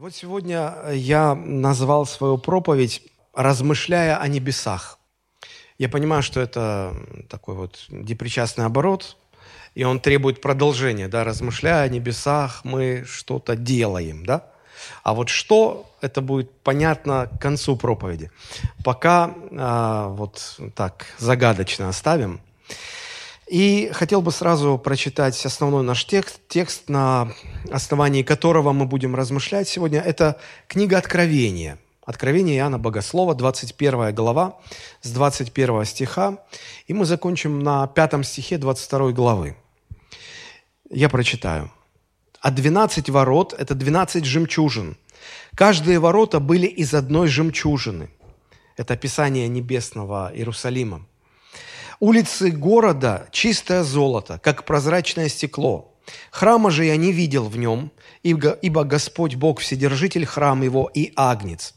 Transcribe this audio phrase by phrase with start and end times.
[0.00, 3.02] Вот сегодня я назвал свою проповедь
[3.34, 4.98] «Размышляя о небесах».
[5.76, 6.96] Я понимаю, что это
[7.28, 9.18] такой вот депричастный оборот,
[9.74, 14.46] и он требует продолжения, да, размышляя о небесах, мы что-то делаем, да.
[15.02, 18.30] А вот что, это будет понятно к концу проповеди.
[18.82, 22.40] Пока а, вот так загадочно оставим.
[23.50, 27.32] И хотел бы сразу прочитать основной наш текст, текст, на
[27.72, 30.00] основании которого мы будем размышлять сегодня.
[30.00, 30.38] Это
[30.68, 31.76] книга Откровения.
[32.06, 34.60] Откровение Иоанна Богослова, 21 глава,
[35.02, 36.38] с 21 стиха.
[36.86, 39.56] И мы закончим на пятом стихе 22 главы.
[40.88, 41.72] Я прочитаю.
[42.40, 44.96] А 12 ворот– это 12 жемчужин.
[45.56, 48.10] Каждые ворота были из одной жемчужины.
[48.76, 51.04] Это описание небесного Иерусалима.
[52.00, 55.92] Улицы города– чистое золото, как прозрачное стекло.
[56.30, 61.74] Храма же я не видел в нем, ибо, Господь Бог Вседержитель, храм его и агнец.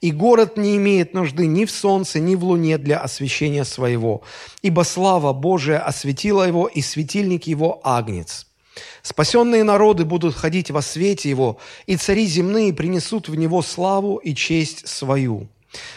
[0.00, 4.22] И город не имеет нужды ни в солнце, ни в луне для освещения своего,
[4.62, 8.46] ибо слава Божия осветила его, и светильник его агнец.
[9.02, 14.34] Спасенные народы будут ходить во свете его, и цари земные принесут в него славу и
[14.34, 15.48] честь свою.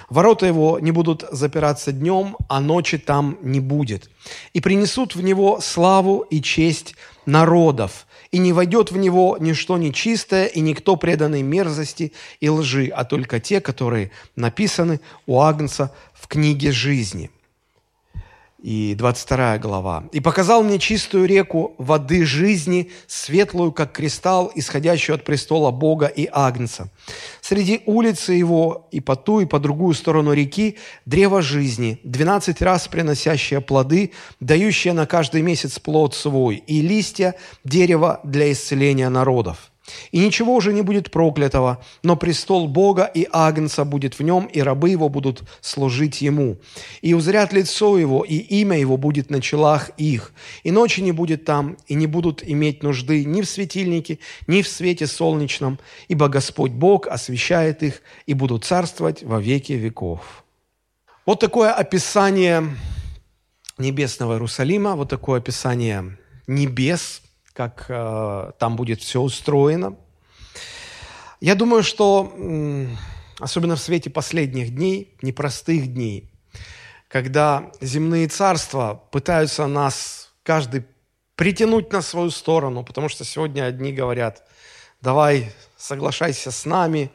[0.10, 4.10] Ворота его не будут запираться днем, а ночи там не будет.
[4.54, 10.48] И принесут в него славу и честь народов, и не войдет в него ничто нечистое,
[10.48, 16.72] и никто преданный мерзости и лжи, а только те, которые написаны у Агнца в книге
[16.72, 17.30] жизни»
[18.62, 20.04] и 22 глава.
[20.12, 26.28] «И показал мне чистую реку воды жизни, светлую, как кристалл, исходящую от престола Бога и
[26.32, 26.90] Агнца.
[27.42, 32.88] Среди улицы его и по ту, и по другую сторону реки древо жизни, двенадцать раз
[32.88, 39.69] приносящее плоды, дающее на каждый месяц плод свой, и листья дерева для исцеления народов.
[40.12, 44.62] И ничего уже не будет проклятого, но престол Бога и Агнца будет в нем, и
[44.62, 46.58] рабы его будут служить ему.
[47.02, 50.34] И узрят лицо его, и имя его будет на челах их.
[50.64, 54.68] И ночи не будет там, и не будут иметь нужды ни в светильнике, ни в
[54.68, 60.44] свете солнечном, ибо Господь Бог освещает их, и будут царствовать во веки веков».
[61.26, 62.76] Вот такое описание
[63.78, 67.22] небесного Иерусалима, вот такое описание небес–
[67.60, 69.98] как э, там будет все устроено.
[71.42, 72.34] Я думаю, что,
[73.38, 76.32] особенно в свете последних дней, непростых дней,
[77.10, 80.86] когда земные царства пытаются нас, каждый,
[81.36, 84.48] притянуть на свою сторону, потому что сегодня одни говорят,
[85.02, 87.12] давай соглашайся с нами,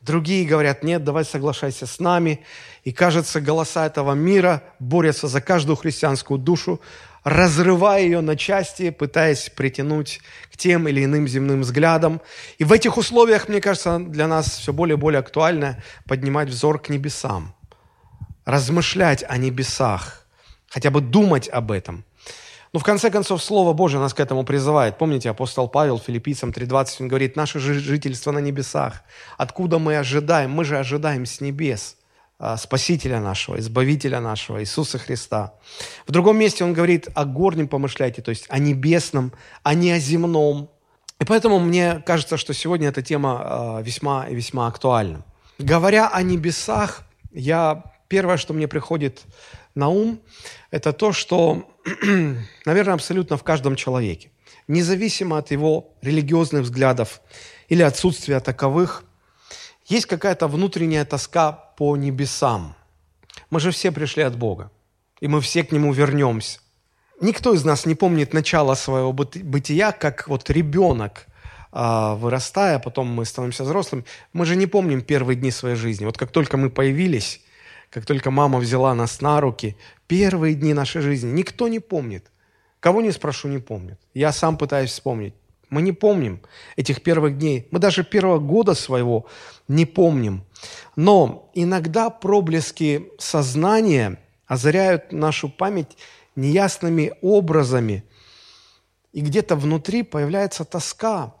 [0.00, 2.44] другие говорят, нет, давай соглашайся с нами.
[2.82, 6.80] И кажется, голоса этого мира борются за каждую христианскую душу,
[7.24, 10.20] разрывая ее на части, пытаясь притянуть
[10.52, 12.20] к тем или иным земным взглядам.
[12.58, 16.80] И в этих условиях, мне кажется, для нас все более и более актуально поднимать взор
[16.80, 17.54] к небесам,
[18.44, 20.26] размышлять о небесах,
[20.68, 22.04] хотя бы думать об этом.
[22.74, 24.98] Но в конце концов, Слово Божье нас к этому призывает.
[24.98, 29.02] Помните, апостол Павел филиппийцам 3.20, он говорит, наше жительство на небесах.
[29.38, 30.50] Откуда мы ожидаем?
[30.50, 31.96] Мы же ожидаем с небес–
[32.56, 35.54] Спасителя нашего, Избавителя нашего, Иисуса Христа.
[36.06, 40.00] В другом месте он говорит о горнем помышляйте, то есть о небесном, а не о
[40.00, 40.68] земном.
[41.20, 43.40] И поэтому мне кажется, что сегодня эта тема
[43.78, 45.24] а, весьма и весьма актуальна.
[45.58, 47.02] Говоря о небесах,
[47.32, 49.22] я первое, что мне приходит
[49.76, 50.20] на ум,
[50.72, 51.70] это то, что,
[52.66, 54.32] наверное, абсолютно в каждом человеке,
[54.66, 57.20] независимо от его религиозных взглядов
[57.68, 59.04] или отсутствия таковых–
[59.86, 62.74] есть какая-то внутренняя тоска по небесам.
[63.50, 64.70] Мы же все пришли от Бога,
[65.20, 66.60] и мы все к Нему вернемся.
[67.20, 71.26] Никто из нас не помнит начало своего бытия, как вот ребенок,
[71.70, 74.04] а, вырастая, потом мы становимся взрослыми.
[74.32, 76.04] Мы же не помним первые дни своей жизни.
[76.04, 77.40] Вот как только мы появились,
[77.90, 82.30] как только мама взяла нас на руки, первые дни нашей жизни, никто не помнит.
[82.80, 83.98] Кого не спрошу, не помнит.
[84.12, 85.34] Я сам пытаюсь вспомнить.
[85.74, 86.40] Мы не помним
[86.76, 87.66] этих первых дней.
[87.72, 89.26] Мы даже первого года своего
[89.66, 90.44] не помним.
[90.94, 95.96] Но иногда проблески сознания озаряют нашу память
[96.36, 98.04] неясными образами.
[99.12, 101.34] И где-то внутри появляется тоска,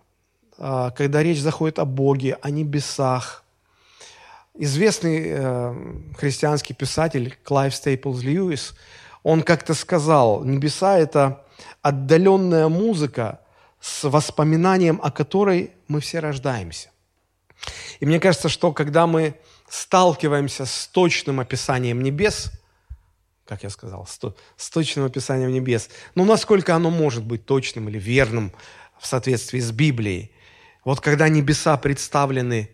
[0.58, 3.44] а, когда речь заходит о Боге, о небесах.
[4.56, 5.74] Известный э,
[6.16, 8.74] христианский писатель Клайв Стейплз Льюис,
[9.22, 11.44] он как-то сказал, небеса– это
[11.82, 13.40] отдаленная музыка,
[13.84, 16.88] с воспоминанием, о которой мы все рождаемся.
[18.00, 19.38] И мне кажется, что когда мы
[19.68, 22.50] сталкиваемся с точным описанием небес,
[23.44, 24.08] как я сказал,
[24.56, 28.52] с точным описанием небес, ну, насколько оно может быть точным или верным
[28.98, 30.32] в соответствии с Библией,
[30.86, 32.70] Вот когда небеса представлены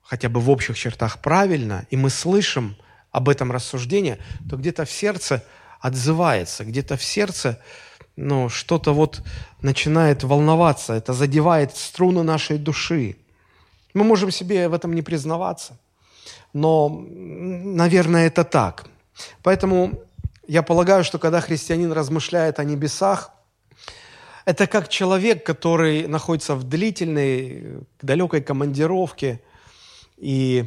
[0.00, 2.78] хотя бы в общих чертах правильно, и мы слышим
[3.10, 4.16] об этом рассуждении,
[4.48, 5.44] то где-то в сердце
[5.80, 7.62] отзывается, где-то в сердце
[8.20, 9.22] ну, что-то вот
[9.62, 13.16] начинает волноваться, это задевает струны нашей души.
[13.94, 15.78] Мы можем себе в этом не признаваться,
[16.52, 18.86] но, наверное, это так.
[19.42, 20.00] Поэтому
[20.46, 23.32] я полагаю, что когда христианин размышляет о небесах,
[24.44, 29.40] это как человек, который находится в длительной, далекой командировке,
[30.16, 30.66] и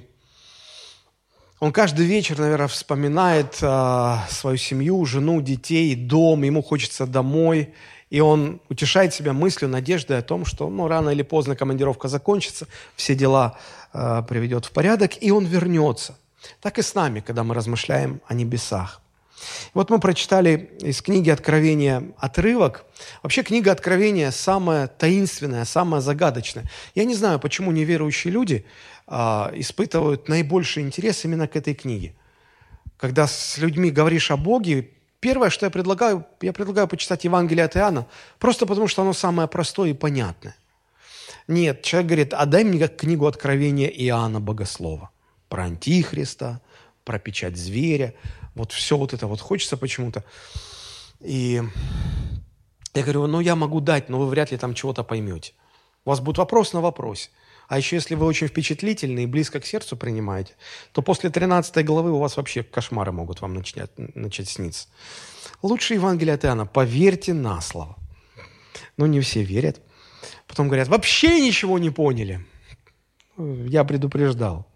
[1.64, 7.74] он каждый вечер, наверное, вспоминает э, свою семью, жену, детей, дом, ему хочется домой,
[8.10, 12.68] и он утешает себя мыслью, надеждой о том, что ну, рано или поздно командировка закончится,
[12.98, 13.58] все дела
[13.94, 16.18] э, приведет в порядок, и он вернется.
[16.60, 19.00] Так и с нами, когда мы размышляем о небесах.
[19.74, 22.84] Вот мы прочитали из книги Откровения отрывок.
[23.22, 26.66] Вообще книга Откровения самая таинственная, самая загадочная.
[26.94, 28.66] Я не знаю, почему неверующие люди
[29.08, 32.16] испытывают наибольший интерес именно к этой книге.
[32.98, 34.90] Когда с людьми говоришь о Боге,
[35.20, 38.08] первое, что я предлагаю, я предлагаю почитать Евангелие от Иоанна,
[38.40, 40.56] просто потому что оно самое простое и понятное.
[41.48, 45.10] Нет, человек говорит, а дай мне книгу Откровения Иоанна Богослова
[45.50, 46.62] про Антихриста,
[47.04, 48.14] про печать зверя,
[48.56, 50.24] вот все вот это вот хочется почему-то.
[51.20, 51.62] И
[52.94, 55.54] я говорю, ну я могу дать, но вы вряд ли там чего-то поймете.
[56.06, 57.30] У вас будет вопрос на вопросе.
[57.74, 60.54] А еще если вы очень впечатлительны и близко к сердцу принимаете,
[60.92, 64.90] то после 13 главы у вас вообще кошмары могут вам начать, начать сниться.
[65.64, 66.68] Лучше Евангелие от Иоанна.
[66.68, 67.98] Поверьте на слово.
[68.96, 69.82] Но не все верят.
[70.46, 72.46] Потом говорят, вообще ничего не поняли.
[73.40, 74.68] Я предупреждал.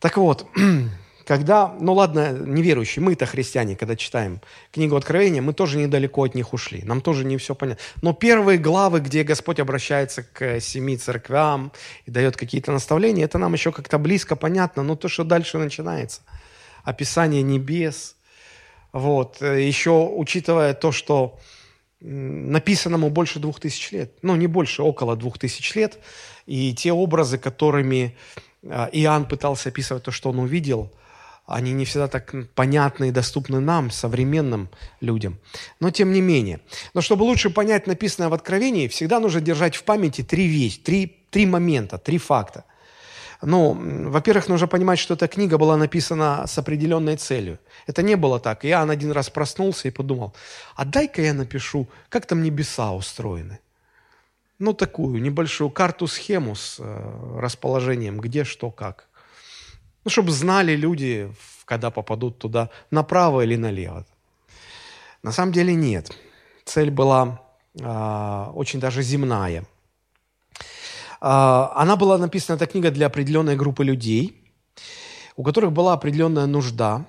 [0.00, 0.46] Так вот,
[1.28, 4.40] когда, ну ладно, неверующие, мы-то христиане, когда читаем
[4.72, 7.84] книгу Откровения, мы тоже недалеко от них ушли, нам тоже не все понятно.
[8.00, 11.70] Но первые главы, где Господь обращается к семи церквям
[12.06, 16.22] и дает какие-то наставления, это нам еще как-то близко понятно, но то, что дальше начинается,
[16.82, 18.16] описание небес,
[18.92, 21.38] вот, еще учитывая то, что
[22.00, 25.98] написанному больше двух тысяч лет, ну не больше, около двух тысяч лет,
[26.46, 28.16] и те образы, которыми
[28.66, 30.90] а, Иоанн пытался описывать то, что он увидел–
[31.48, 34.68] они не всегда так понятны и доступны нам, современным
[35.00, 35.38] людям.
[35.80, 36.60] Но тем не менее.
[36.94, 41.16] Но чтобы лучше понять написанное в Откровении, всегда нужно держать в памяти три вещи, три,
[41.30, 42.64] три момента, три факта.
[43.40, 43.78] Ну,
[44.10, 47.58] во-первых, нужно понимать, что эта книга была написана с определенной целью.
[47.86, 48.64] Это не было так.
[48.64, 50.34] Иоанн один раз проснулся и подумал,
[50.74, 53.60] а дай-ка я напишу, как там небеса устроены.
[54.58, 59.07] Ну, такую небольшую карту-схему с э, расположением, где, что, как.
[60.04, 61.30] Ну, чтобы знали люди,
[61.64, 64.06] когда попадут туда, направо или налево.
[65.22, 66.10] На самом деле нет.
[66.64, 67.40] Цель была
[67.74, 69.64] э, очень даже земная.
[71.20, 74.52] Э, она была написана, эта книга, для определенной группы людей,
[75.36, 77.04] у которых была определенная нужда,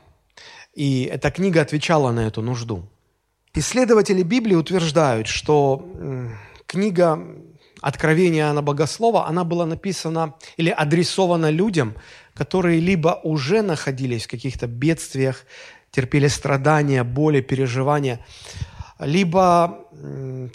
[0.74, 2.84] и эта книга отвечала на эту нужду.
[3.54, 5.86] Исследователи Библии утверждают, что
[6.68, 7.20] книга
[7.82, 11.96] Откровения Иоанна Богослова, она была написана или адресована людям,
[12.34, 15.46] которые либо уже находились в каких-то бедствиях,
[15.92, 18.26] терпели страдания, боли, переживания,
[19.00, 19.86] либо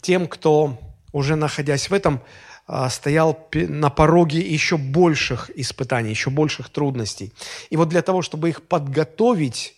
[0.01, 0.79] тем, кто
[1.13, 2.21] уже находясь в этом,
[2.67, 7.33] а, стоял на пороге еще больших испытаний, еще больших трудностей.
[7.71, 9.75] И вот для того, чтобы их подготовить,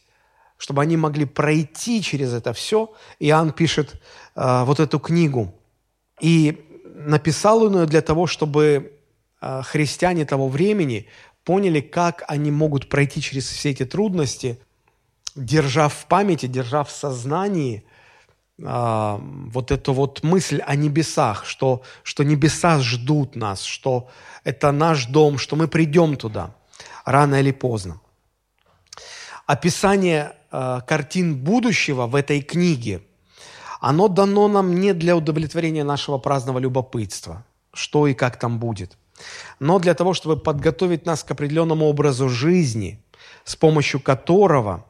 [0.57, 4.01] чтобы они могли пройти через это все, Иоанн пишет
[4.37, 5.53] э, вот эту книгу.
[6.21, 6.66] И
[6.97, 8.93] написал он ее для того, чтобы
[9.41, 11.07] э, христиане того времени
[11.45, 14.59] поняли, как они могут пройти через все эти трудности,
[15.35, 17.85] держа в памяти, держа в сознании
[18.59, 24.09] э, вот эту вот мысль о небесах, что, что небеса ждут нас, что
[24.43, 26.55] это наш дом, что мы придем туда
[27.05, 28.01] рано или поздно.
[29.45, 33.03] Описание э, картин будущего в этой книге,
[33.89, 38.97] оно дано нам не для удовлетворения нашего праздного любопытства, что и как там будет–
[39.59, 43.03] но для того, чтобы подготовить нас к определенному образу жизни,
[43.45, 44.85] с помощью которого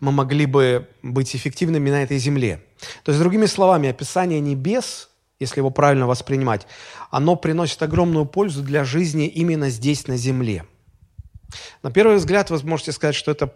[0.00, 2.62] мы могли бы быть эффективными на этой земле.
[3.04, 6.66] То есть, другими словами, описание небес, если его правильно воспринимать,
[7.10, 10.64] оно приносит огромную пользу для жизни именно здесь, на земле.
[11.82, 13.54] На первый взгляд вы можете сказать, что это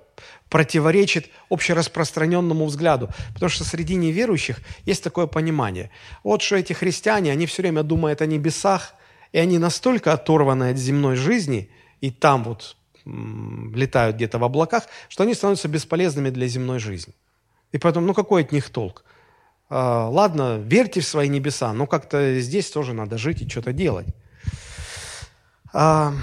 [0.48, 5.90] противоречит общераспространенному взгляду, потому что среди неверующих есть такое понимание.
[6.22, 8.94] Вот что эти христиане, они все время думают о небесах,
[9.32, 15.22] и они настолько оторваны от земной жизни, и там вот летают где-то в облаках, что
[15.22, 17.14] они становятся бесполезными для земной жизни.
[17.72, 19.04] И поэтому, ну какой от них толк?
[19.68, 24.06] А, ладно, верьте в свои небеса, но как-то здесь тоже надо жить и что-то делать.
[25.72, 26.14] А,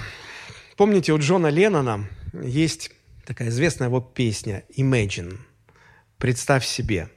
[0.76, 2.90] помните, у Джона Леннона есть
[3.24, 5.38] такая известная его песня «Imagine»–
[6.18, 7.08] «Представь себе».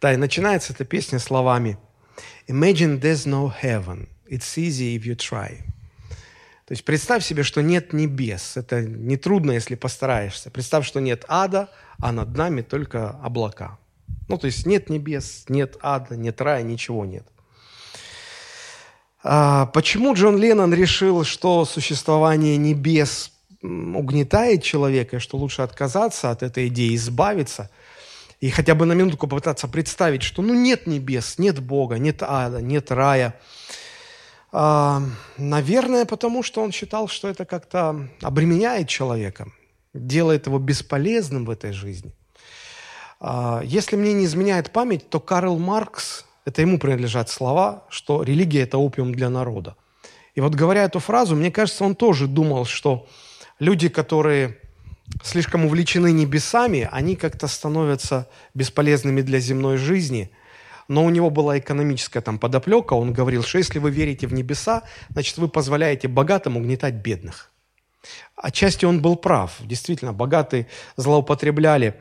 [0.00, 1.78] Да, и начинается эта песня словами
[2.46, 5.62] «Imagine there's no heaven, it's easy if you try».
[6.68, 8.58] То есть представь себе, что нет небес.
[8.58, 10.50] Это нетрудно, если постараешься.
[10.50, 13.78] Представь, что нет ада, а над нами только облака.
[14.28, 17.26] Ну, то есть нет небес, нет ада, нет рая, ничего нет.
[19.22, 23.32] А почему Джон Леннон решил, что существование небес
[23.62, 27.70] угнетает человека, что лучше отказаться от этой идеи, избавиться,
[28.40, 32.60] и хотя бы на минутку попытаться представить, что ну нет небес, нет Бога, нет ада,
[32.60, 33.34] нет рая.
[34.52, 35.02] А,
[35.36, 39.48] наверное, потому что он считал, что это как-то обременяет человека,
[39.92, 42.12] делает его бесполезным в этой жизни.
[43.20, 48.62] А, если мне не изменяет память, то Карл Маркс это ему принадлежат слова, что религия–
[48.62, 49.76] это опиум для народа.
[50.34, 53.06] И вот говоря эту фразу, мне кажется, он тоже думал, что
[53.58, 54.56] люди, которые
[55.22, 60.30] слишком увлечены небесами, они как-то становятся бесполезными для земной жизни.
[60.88, 62.94] Но у него была экономическая там подоплека.
[62.94, 67.52] Он говорил, что если вы верите в небеса, значит, вы позволяете богатым угнетать бедных.
[68.36, 69.56] Отчасти он был прав.
[69.60, 72.00] Действительно, богатые злоупотребляли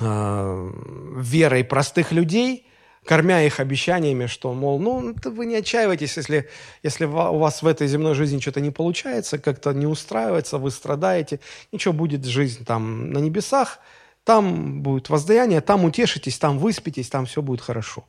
[0.00, 0.70] э,
[1.18, 2.68] верой простых людей–
[3.04, 6.48] кормя их обещаниями, что, мол, ну, вы не отчаивайтесь, если,
[6.82, 11.40] если у вас в этой земной жизни что-то не получается, как-то не устраивается, вы страдаете,
[11.72, 13.78] ничего, будет жизнь там на небесах,
[14.24, 18.04] там будет воздаяние, там утешитесь, там выспитесь, там все будет хорошо.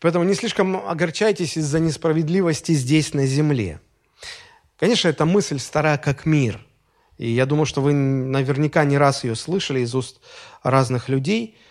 [0.00, 3.80] Поэтому не слишком огорчайтесь из-за несправедливости здесь, на земле.
[4.78, 6.60] Конечно, эта мысль стара как мир.
[7.16, 10.20] И я думаю, что вы наверняка не раз ее слышали из уст
[10.62, 11.56] разных людей–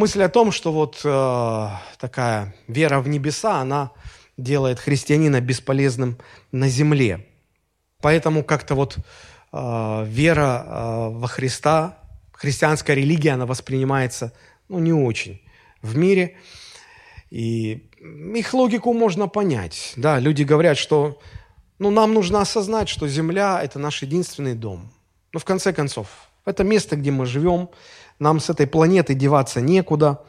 [0.00, 3.90] мысль о том, что вот э, такая вера в небеса, она
[4.38, 6.16] делает христианина бесполезным
[6.52, 7.26] на земле.
[8.00, 11.98] Поэтому как-то вот э, вера э, во Христа,
[12.32, 14.32] христианская религия, она воспринимается
[14.70, 15.42] ну, не очень
[15.82, 16.36] в мире.
[17.28, 17.86] И
[18.34, 19.92] их логику можно понять.
[19.96, 21.20] Да, люди говорят, что
[21.78, 24.90] ну, нам нужно осознать, что Земля– это наш единственный дом.
[25.34, 26.08] Но в конце концов,
[26.46, 27.68] это место, где мы живем,
[28.20, 30.22] нам с этой планеты деваться некуда.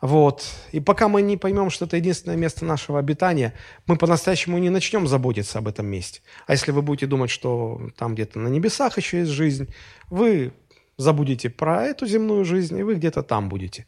[0.00, 0.44] Вот.
[0.72, 3.52] И пока мы не поймем, что это единственное место нашего обитания,
[3.86, 6.20] мы по-настоящему не начнем заботиться об этом месте.
[6.46, 9.68] А если вы будете думать, что там где-то на небесах еще есть жизнь,
[10.08, 10.52] вы
[10.96, 13.86] забудете про эту земную жизнь, и вы где-то там будете.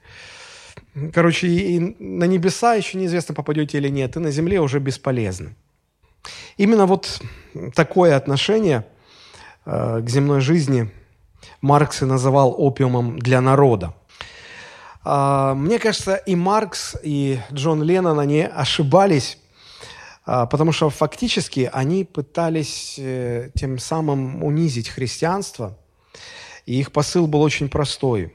[1.12, 5.54] Короче, и на небеса еще неизвестно, попадете или нет, и на земле уже бесполезны.
[6.56, 7.22] Именно вот
[7.74, 8.84] такое отношение
[9.64, 10.90] э, к земной жизни–
[11.60, 13.94] Маркс и называл опиумом для народа.
[15.04, 19.38] А, мне кажется, и Маркс, и Джон Леннон, они ошибались,
[20.24, 25.78] а, потому что фактически они пытались э, тем самым унизить христианство,
[26.66, 28.34] и их посыл был очень простой.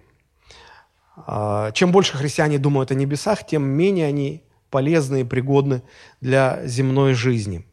[1.15, 5.83] А, чем больше христиане думают о небесах, тем менее они полезны и пригодны
[6.19, 7.65] для земной жизни–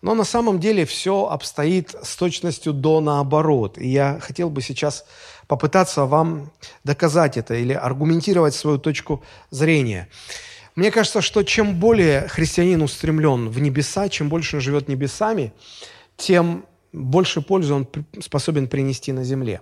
[0.00, 3.78] но на самом деле все обстоит с точностью до наоборот.
[3.78, 5.04] И я хотел бы сейчас
[5.46, 6.52] попытаться вам
[6.84, 10.08] доказать это или аргументировать свою точку зрения.
[10.76, 15.52] Мне кажется, что чем более христианин устремлен в небеса, чем больше он живет небесами,
[16.16, 17.88] тем больше пользы он
[18.20, 19.60] способен принести на земле.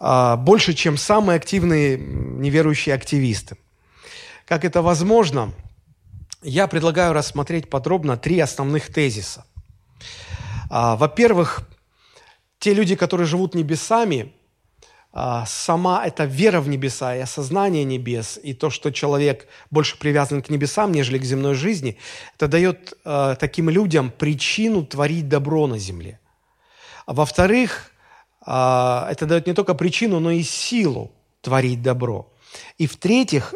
[0.00, 3.56] А, больше, чем самые активные неверующие активисты.
[4.44, 5.52] Как это возможно–
[6.46, 9.44] я предлагаю рассмотреть подробно три основных тезиса.
[10.70, 11.68] А, во-первых,
[12.60, 14.32] те люди, которые живут небесами,
[15.12, 20.40] а, сама эта вера в небеса и осознание небес, и то, что человек больше привязан
[20.40, 21.98] к небесам, нежели к земной жизни,
[22.36, 26.20] это дает а, таким людям причину творить добро на земле.
[27.06, 27.92] Во-вторых,
[28.44, 32.32] это дает не только причину, но и силу творить добро.
[32.78, 33.54] И в-третьих,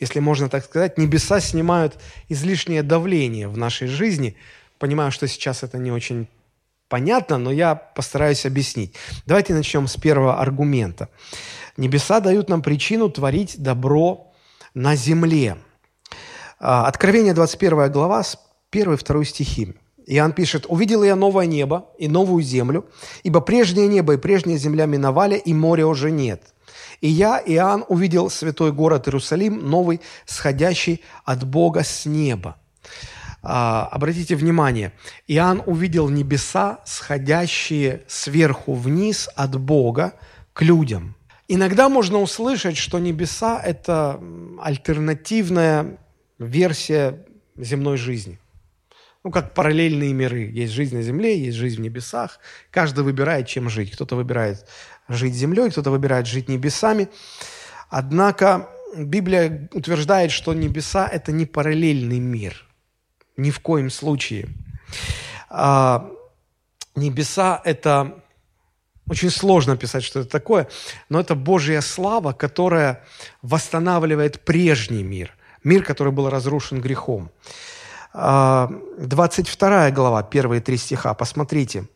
[0.00, 4.36] если можно так сказать, небеса снимают излишнее давление в нашей жизни.
[4.78, 6.26] Понимаю, что сейчас это не очень
[6.88, 8.94] понятно, но я постараюсь объяснить.
[9.26, 11.08] Давайте начнем с первого аргумента.
[11.76, 14.32] Небеса дают нам причину творить добро
[14.74, 15.58] на земле.
[16.58, 18.22] А, Откровение 21 глава,
[18.72, 19.74] 1-2 стихи.
[20.06, 22.86] Иоанн пишет, «Увидел я новое небо и новую землю,
[23.22, 26.42] ибо прежнее небо и прежняя земля миновали, и моря уже нет.
[27.00, 32.56] И я, Иоанн, увидел святой город Иерусалим, новый, сходящий от Бога с неба.
[33.42, 34.92] А, обратите внимание,
[35.26, 40.14] Иоанн увидел небеса, сходящие сверху вниз от Бога
[40.52, 41.16] к людям.
[41.48, 44.20] Иногда можно услышать, что небеса– это
[44.60, 45.98] альтернативная
[46.38, 47.24] версия
[47.56, 48.38] земной жизни.
[49.24, 50.50] Ну, как параллельные миры.
[50.50, 52.38] Есть жизнь на земле, есть жизнь в небесах.
[52.70, 53.90] Каждый выбирает, чем жить.
[53.90, 54.66] Кто-то выбирает
[55.14, 57.08] жить землей, кто-то выбирает жить небесами.
[57.88, 62.66] Однако Библия утверждает, что небеса– это не параллельный мир.
[63.36, 64.48] Ни в коем случае.
[65.48, 66.10] А,
[66.94, 68.22] небеса– это
[69.08, 70.68] очень сложно писать, что это такое,
[71.08, 73.04] но это Божья слава, которая
[73.42, 77.30] восстанавливает прежний мир, мир, который был разрушен грехом.
[78.12, 81.86] 22 а, глава, первые три стиха, посмотрите.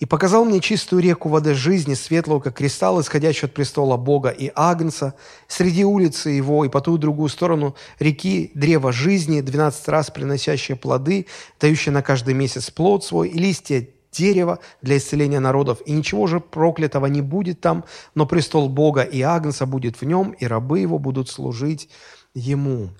[0.00, 4.50] «И показал мне чистую реку воды жизни, светлую, как кристалл, исходящую от престола Бога и
[4.54, 5.14] Агнца,
[5.46, 10.76] среди улицы его, и по ту и другую сторону реки древо жизни, двенадцать раз приносящее
[10.76, 11.26] плоды,
[11.60, 16.40] дающее на каждый месяц плод свой, и листья дерево для исцеления народов, и ничего же
[16.40, 20.98] проклятого не будет там, но престол Бога и Агнца будет в нем, и рабы его
[20.98, 21.88] будут служить
[22.34, 22.90] ему».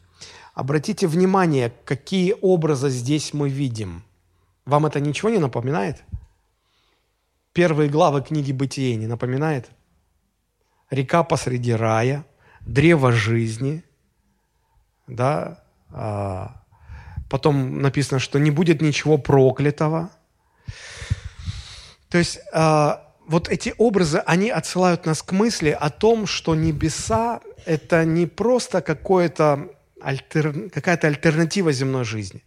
[0.53, 4.03] Обратите внимание, какие образы здесь мы видим.
[4.67, 6.03] Вам это ничего не напоминает?
[7.53, 9.69] Первые главы книги «Бытие» не напоминает?
[10.91, 12.25] Река посреди рая,
[12.61, 13.85] древо жизни,
[15.07, 16.63] да, а,
[17.29, 20.11] потом написано, что не будет ничего проклятого–
[22.11, 22.91] то есть э,
[23.27, 28.83] вот эти образы, они отсылают нас к мысли о том, что небеса– это не просто
[28.83, 29.69] какое-то
[30.01, 30.71] альтер...
[30.71, 32.43] какая-то альтернатива земной жизни,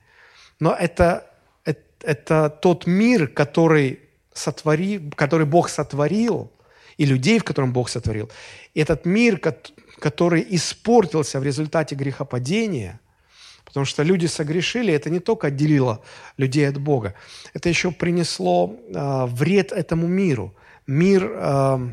[0.59, 1.31] но это,
[1.63, 4.02] это, это тот мир, который,
[4.33, 6.51] сотвори, который Бог сотворил,
[6.97, 8.29] и людей, в котором Бог сотворил.
[8.75, 9.39] Этот мир,
[9.99, 12.99] который испортился в результате грехопадения–
[13.73, 16.03] Потому что люди согрешили, это не только отделило
[16.37, 17.15] людей от Бога,
[17.55, 20.53] это еще принесло э, вред этому миру.
[20.85, 21.89] Мир э,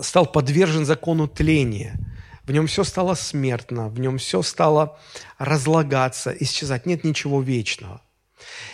[0.00, 1.94] стал подвержен закону тления.
[2.42, 4.98] В нем все стало смертно, в нем все стало
[5.38, 6.86] разлагаться, исчезать.
[6.86, 8.00] Нет ничего вечного.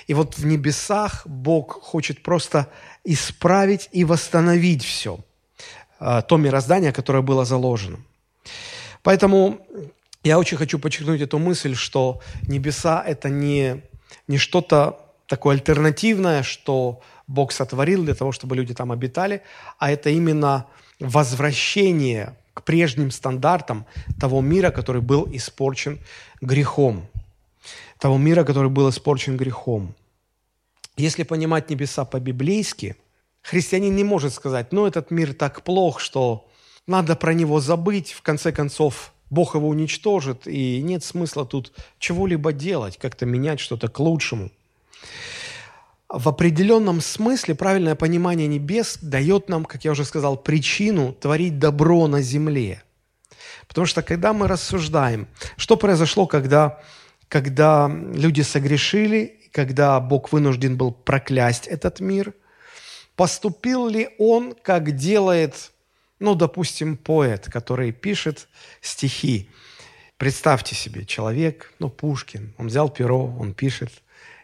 [0.06, 2.68] И вот в небесах Бог хочет просто
[3.04, 5.20] исправить и восстановить все,
[6.00, 7.98] э, то мироздание, которое было заложено.
[9.02, 9.60] Поэтому
[10.24, 13.82] я очень хочу подчеркнуть эту мысль, что небеса– это не,
[14.26, 19.42] не что-то такое альтернативное, что Бог сотворил для того, чтобы люди там обитали,
[19.78, 20.66] а это именно
[20.98, 23.86] возвращение к прежним стандартам
[24.18, 26.00] того мира, который был испорчен
[26.40, 27.06] грехом.
[27.98, 29.94] Того мира, который был испорчен грехом.
[30.96, 32.96] Если понимать небеса по-библейски,
[33.42, 36.48] христианин не может сказать, ну, этот мир так плох, что
[36.86, 42.52] надо про него забыть, в конце концов, Бог его уничтожит, и нет смысла тут чего-либо
[42.52, 44.50] делать, как-то менять что-то к лучшему.
[46.08, 52.06] В определенном смысле правильное понимание небес дает нам, как я уже сказал, причину творить добро
[52.06, 52.82] на земле.
[53.66, 56.80] Потому что когда мы рассуждаем, что произошло, когда,
[57.28, 62.34] когда люди согрешили, когда Бог вынужден был проклясть этот мир,
[63.16, 65.72] поступил ли он, как делает
[66.20, 68.48] ну, допустим, поэт, который пишет
[68.80, 69.48] стихи.
[70.16, 73.92] Представьте себе, человек, ну, Пушкин, он взял перо, он пишет,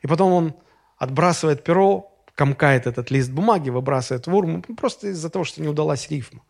[0.03, 0.55] и потом он
[0.99, 6.09] отбрасывает перо, комкает этот лист бумаги, выбрасывает в урну, просто из-за того, что не удалась
[6.11, 6.43] рифма.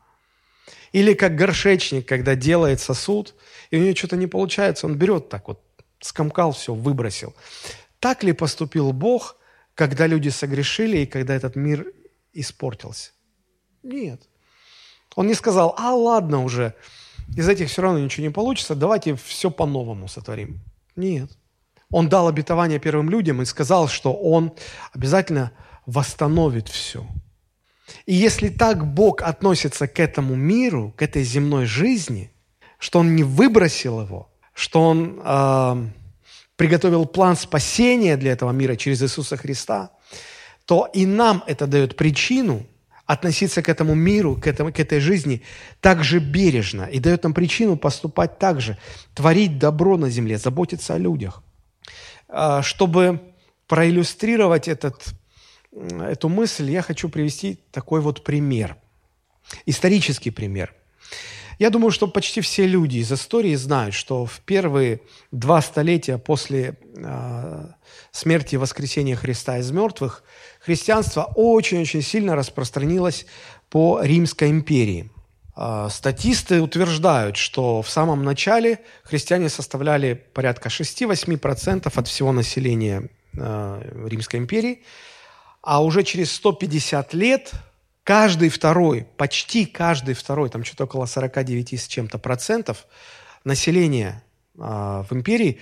[0.92, 3.35] Или как горшечник, когда делает сосуд,
[3.70, 5.61] и у него что-то не получается, он берет так вот,
[6.05, 7.35] скомкал все, выбросил.
[7.99, 9.37] Так ли поступил Бог,
[9.75, 11.87] когда люди согрешили и когда этот мир
[12.33, 13.12] испортился?
[13.83, 14.23] Нет.
[15.17, 16.75] Он не сказал, а ладно уже,
[17.37, 20.61] из этих все равно ничего не получится, давайте все по-новому сотворим.
[20.97, 21.31] Нет.
[21.90, 24.53] Он дал обетование первым людям и сказал, что он
[24.93, 25.53] обязательно
[25.87, 27.07] восстановит все.
[28.07, 32.33] И если так Бог относится к этому миру, к этой земной жизни,
[32.79, 35.87] что Он не выбросил его, что Он э,
[36.57, 39.90] приготовил план спасения для этого мира через Иисуса Христа,
[40.64, 42.67] то и нам это дает причину
[43.07, 45.43] относиться к этому миру, к, этому, к этой жизни
[45.81, 48.79] так же бережно и дает нам причину поступать так же,
[49.14, 51.43] творить добро на земле, заботиться о людях.
[52.29, 53.21] А, чтобы
[53.67, 55.14] проиллюстрировать этот,
[55.73, 58.77] эту мысль, я хочу привести такой вот пример,
[59.67, 60.75] исторический пример.
[61.59, 66.77] Я думаю, что почти все люди из истории знают, что в первые два столетия после
[66.97, 67.67] э,
[68.12, 70.23] смерти и воскресения Христа из мертвых–
[70.64, 73.27] христианство очень-очень сильно распространилось
[73.69, 75.11] по Римской империи.
[75.57, 83.81] А, статисты утверждают, что в самом начале христиане составляли порядка 6-8% от всего населения а,
[84.07, 84.83] Римской империи,
[85.62, 87.53] а уже через 150 лет
[88.05, 92.87] каждый второй, почти каждый второй, там что-то около 49 с чем-то процентов
[93.43, 94.23] населения
[94.59, 95.59] а, в империи,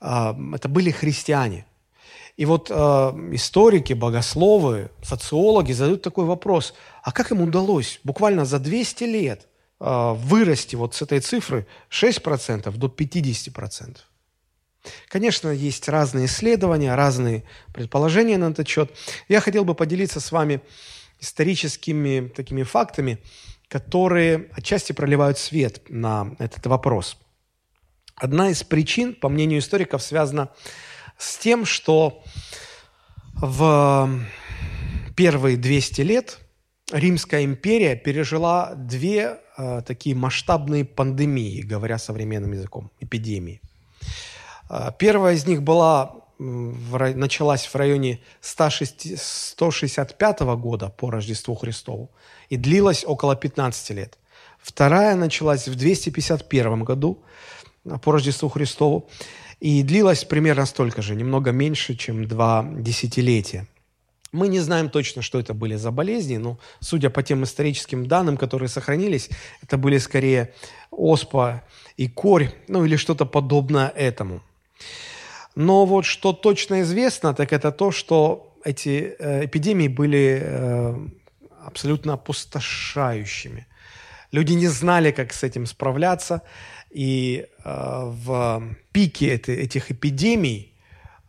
[0.00, 1.66] это были христиане–
[2.36, 2.74] И вот э,
[3.32, 9.46] историки, богословы, социологи задают такой вопрос, а как им удалось буквально за 200 лет
[9.80, 13.98] э, вырасти вот с этой цифры 6% до 50%?
[15.08, 18.90] Конечно, есть разные исследования, разные предположения на этот счет.
[19.28, 20.60] Я хотел бы поделиться с вами
[21.24, 23.18] историческими такими фактами,
[23.68, 27.18] которые отчасти проливают свет на этот вопрос.
[28.14, 30.50] Одна из причин, по мнению историков, связана
[31.18, 32.22] с тем, что
[33.34, 34.08] в
[35.16, 36.38] первые 200 лет
[36.92, 43.60] Римская империя пережила две э, такие масштабные пандемии, говоря современным языком, эпидемии.
[44.68, 52.10] Э, первая из них была в, началась в районе 106, 165 года по Рождеству Христову
[52.48, 54.18] и длилась около 15 лет.
[54.60, 57.22] Вторая началась в 251 году
[58.02, 59.08] по Рождеству Христову
[59.60, 63.66] и длилась примерно столько же, немного меньше, чем два десятилетия.
[64.32, 68.36] Мы не знаем точно, что это были за болезни, но судя по тем историческим данным,
[68.36, 69.30] которые сохранились,
[69.62, 70.52] это были скорее
[70.90, 71.62] оспа
[71.96, 74.42] и корь, ну или что-то подобное этому.
[75.54, 80.94] Но вот что точно известно, так это то, что эти э, эпидемии были э,
[81.64, 83.66] абсолютно опустошающими.
[84.32, 86.42] Люди не знали, как с этим справляться,
[86.90, 88.62] и э, в
[88.92, 90.74] пике этих эпидемий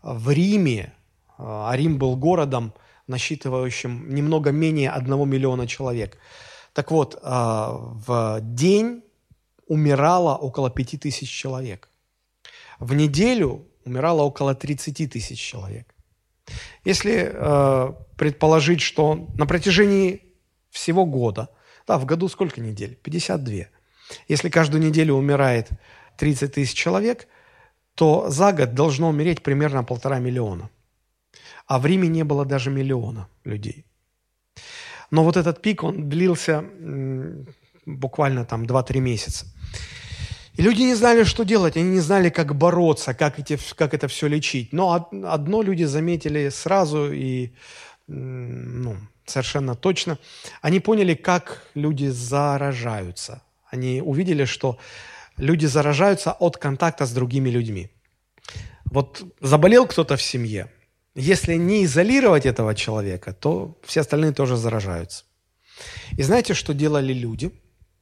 [0.02, 0.94] в Риме,
[1.38, 2.74] а Рим был городом,
[3.08, 6.18] насчитывающим немного менее одного миллиона человек.
[6.74, 9.04] Так вот, в день
[9.68, 11.90] умирало около пяти тысяч человек.
[12.80, 15.94] В неделю умирало около 30 тысяч человек.
[16.84, 20.22] Если э, предположить, что на протяжении
[20.70, 21.50] всего года,
[21.88, 22.96] да, в году сколько недель?
[23.02, 23.66] 52.
[24.28, 25.70] Если каждую неделю умирает
[26.18, 27.28] 30 тысяч человек,
[27.96, 30.70] то за год должно умереть примерно полтора миллиона.
[31.66, 33.86] А в Риме не было даже миллиона людей.
[35.12, 36.64] Но вот этот пик, он длился
[37.86, 39.46] буквально там 2-3 месяца.
[40.58, 44.08] И люди не знали, что делать, они не знали, как бороться, как, эти, как это
[44.08, 44.74] все лечить.
[44.74, 47.52] Но одно люди заметили сразу и
[48.08, 50.18] ну, совершенно точно.
[50.62, 53.42] Они поняли, как люди заражаются.
[53.70, 54.78] Они увидели, что
[55.38, 57.90] люди заражаются от контакта с другими людьми.
[58.86, 60.72] Вот заболел кто-то в семье,
[61.16, 65.24] если не изолировать этого человека, то все остальные тоже заражаются.
[66.18, 67.52] И знаете, что делали люди?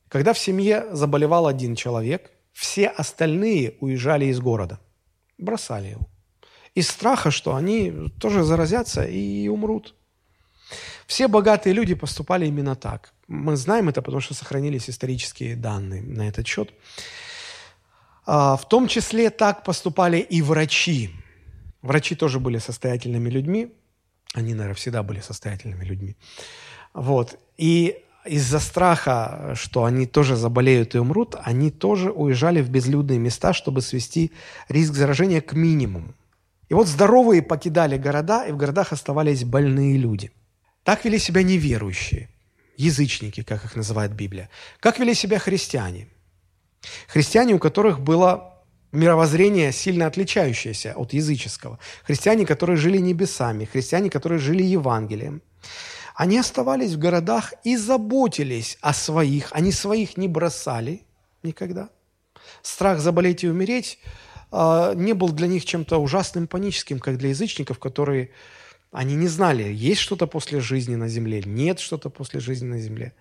[0.10, 4.80] Когда в семье заболевал один человек, все остальные уезжали из города,
[5.38, 6.08] бросали его.
[6.76, 9.96] Из страха, что они тоже заразятся и умрут.
[11.06, 13.13] Все богатые люди поступали именно так.
[13.28, 16.74] Мы знаем это, потому что сохранились исторические данные на этот счет.
[18.26, 21.12] А, в том числе так поступали и врачи.
[21.82, 23.74] Врачи тоже были состоятельными людьми.
[24.34, 26.16] Они, наверное, всегда были состоятельными людьми.
[26.94, 27.38] Вот.
[27.58, 33.53] И из-за страха, что они тоже заболеют и умрут, они тоже уезжали в безлюдные места,
[33.53, 34.31] чтобы свести
[34.69, 36.13] риск заражения к минимуму.
[36.69, 40.31] И вот здоровые покидали города, и в городах оставались больные люди.
[40.83, 42.29] Так вели себя неверующие,
[42.77, 44.49] язычники, как их называет Библия.
[44.79, 46.07] Как вели себя христиане?
[47.07, 51.79] Христиане, у которых было мировоззрение сильно отличающееся от языческого.
[52.03, 55.41] Христиане, которые жили небесами, христиане, которые жили Евангелием–
[56.15, 59.49] они оставались в городах и заботились о своих.
[59.52, 61.02] Они своих не бросали
[61.41, 61.89] никогда.
[62.62, 63.99] Страх заболеть и умереть
[64.52, 68.32] э, не был для них чем-то ужасным, паническим, как для язычников, которые
[68.91, 73.13] они не знали, есть что-то после жизни на земле, нет что-то после жизни на земле.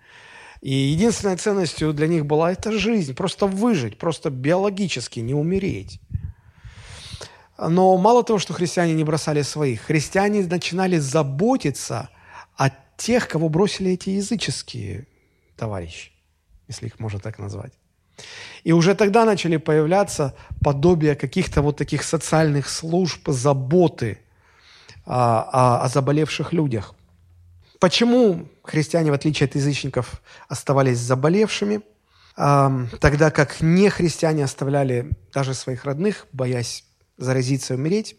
[0.61, 5.99] И единственной ценностью для них была эта жизнь, просто выжить, просто биологически не умереть.
[7.57, 12.09] Но мало того, что христиане не бросали своих, христиане начинали заботиться
[12.97, 15.07] тех, кого бросили эти языческие
[15.55, 16.11] товарищи,
[16.67, 17.73] если их можно так назвать.
[18.63, 24.19] И уже тогда начали появляться подобия каких-то вот таких социальных служб, заботы
[25.05, 26.95] о, о, о заболевших людях.
[27.79, 31.81] Почему христиане, в отличие от язычников, оставались заболевшими,
[32.35, 36.85] тогда как не христиане оставляли даже своих родных, боясь
[37.17, 38.15] заразиться и умереть?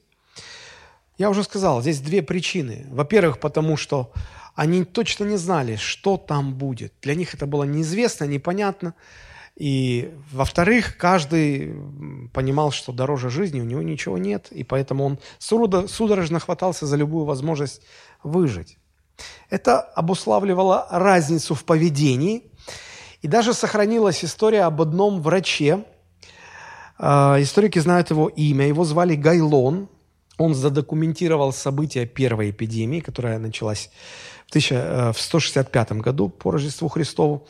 [1.16, 2.86] Я уже сказал, здесь две причины.
[2.90, 4.12] Во-первых, потому что
[4.54, 6.94] они точно не знали, что там будет.
[7.02, 8.94] Для них это было неизвестно, непонятно.
[9.56, 11.74] И, во-вторых, каждый
[12.32, 17.24] понимал, что дороже жизни у него ничего нет, и поэтому он судорожно хватался за любую
[17.24, 17.82] возможность
[18.22, 18.78] выжить.
[19.50, 22.50] Это обуславливало разницу в поведении,
[23.22, 25.84] и даже сохранилась история об одном враче.
[26.98, 29.88] А, историки знают его имя, его звали Гайлон.
[30.36, 33.90] Он задокументировал события первой эпидемии, которая началась
[34.54, 37.46] в, 1000, э, 165 году по Рождеству Христову.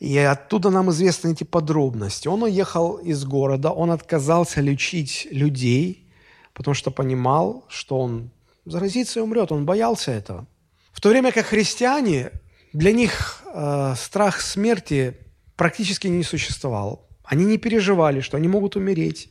[0.00, 2.28] И оттуда нам известны эти подробности.
[2.28, 6.10] Он уехал из города, он отказался лечить людей,
[6.52, 8.30] потому что понимал, что он
[8.64, 9.52] заразится и умрет.
[9.52, 10.46] Он боялся этого.
[10.92, 12.30] В то время как христиане,
[12.72, 15.16] для них э, страх смерти
[15.56, 17.08] практически не существовал.
[17.24, 19.28] Они не переживали, что они могут умереть.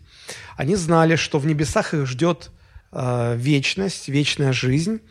[0.57, 2.51] Они знали, что в небесах их ждет
[2.91, 5.01] э, вечность, вечная жизнь.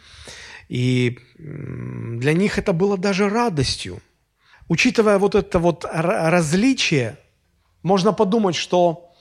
[0.72, 4.00] И для них это было даже радостью.
[4.68, 7.18] Учитывая вот это вот различие,
[7.82, 9.12] можно подумать, что,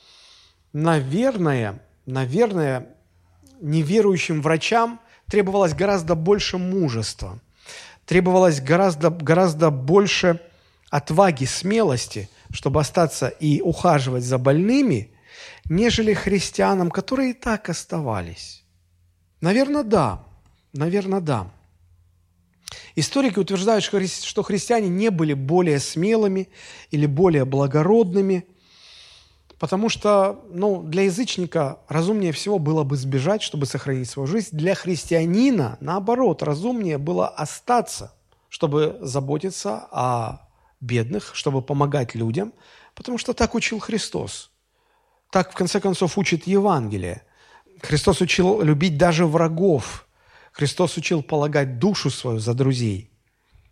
[0.72, 2.96] наверное, наверное,
[3.60, 7.38] неверующим врачам требовалось гораздо больше мужества,
[8.06, 10.40] требовалось гораздо, гораздо больше
[10.90, 15.14] отваги, смелости, чтобы остаться и ухаживать за больными,
[15.66, 18.64] нежели христианам, которые и так оставались.
[19.42, 20.31] Наверное, да.
[20.74, 21.52] Наверное, да.
[22.96, 26.50] Историки утверждают, что христиане не были более смелыми
[26.92, 28.46] или более благородными,
[29.60, 34.50] потому что ну, для язычника разумнее всего было бы сбежать, чтобы сохранить свою жизнь.
[34.56, 38.14] Для христианина, наоборот, разумнее было остаться,
[38.50, 40.50] чтобы заботиться о
[40.82, 42.54] бедных, чтобы помогать людям,
[42.96, 44.52] потому что так учил Христос.
[45.30, 47.24] Так, в конце концов, учит Евангелие.
[47.82, 50.08] Христос учил любить даже врагов.
[50.52, 53.10] Христос учил полагать душу свою за друзей.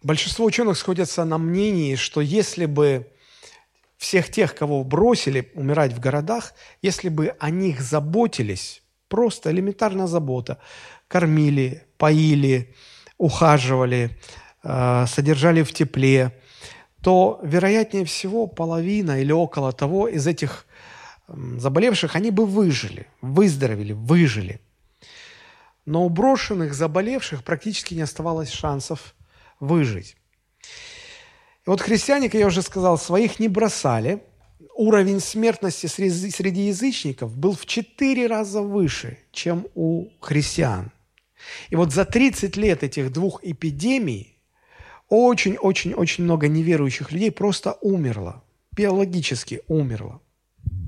[0.01, 3.11] Большинство ученых сходятся на мнении, что если бы
[3.97, 10.57] всех тех, кого бросили умирать в городах, если бы о них заботились, просто элементарная забота,
[11.09, 12.73] кормили, поили,
[13.17, 14.17] ухаживали,
[14.63, 16.39] э, содержали в тепле,
[17.03, 20.65] то, вероятнее всего, половина или около того из этих
[21.27, 24.61] заболевших, они бы выжили, выздоровели, выжили.
[25.89, 29.15] Но у брошенных заболевших практически не оставалось шансов
[29.59, 30.17] выжить.
[31.65, 34.21] И вот христиане, как я уже сказал, своих не бросали.
[34.75, 40.91] Уровень смертности среди, язычников был в четыре раза выше, чем у христиан.
[41.71, 44.37] И вот за 30 лет этих двух эпидемий
[45.07, 50.21] очень-очень-очень много неверующих людей просто умерло, биологически умерло.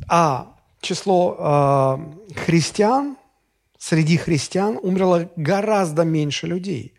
[0.08, 1.98] А число
[2.30, 3.18] э, христиан,
[3.82, 6.94] среди христиан умерло гораздо меньше людей.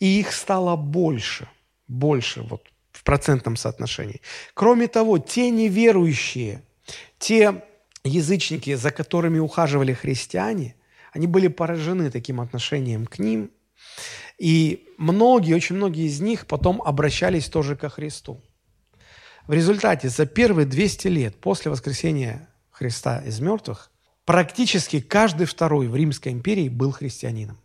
[0.00, 1.48] И их стало больше,
[1.88, 4.20] больше вот в процентном соотношении.
[4.54, 6.62] Кроме того, те неверующие,
[7.18, 7.62] те
[8.04, 10.74] язычники, за которыми ухаживали христиане,
[11.12, 13.50] они были поражены таким отношением к ним–
[14.42, 18.42] и многие, очень многие из них потом обращались тоже ко Христу.
[19.46, 23.91] В результате за первые 200 лет после воскресения Христа из мертвых
[24.24, 27.58] практически каждый второй в Римской империи был христианином.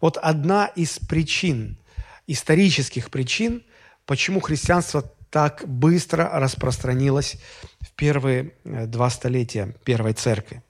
[0.00, 1.78] Вот одна из причин,
[2.26, 3.64] исторических причин,
[4.06, 7.36] почему христианство так быстро распространилось
[7.80, 10.62] в первые э, два столетия Первой Церкви.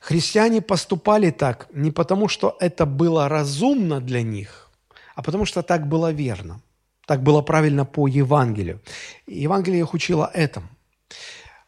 [0.00, 4.70] Христиане поступали так не потому, что это было разумно для них,
[5.14, 6.60] а потому что так было верно.
[7.06, 8.80] Так было правильно по Евангелию.
[9.26, 10.68] Евангелие их учило этому.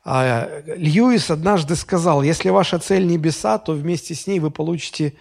[0.05, 5.15] А, Льюис однажды сказал, если ваша цель небеса, то вместе с ней вы получите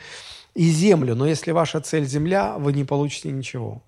[0.56, 3.84] и землю, но если ваша цель земля, вы не получите ничего.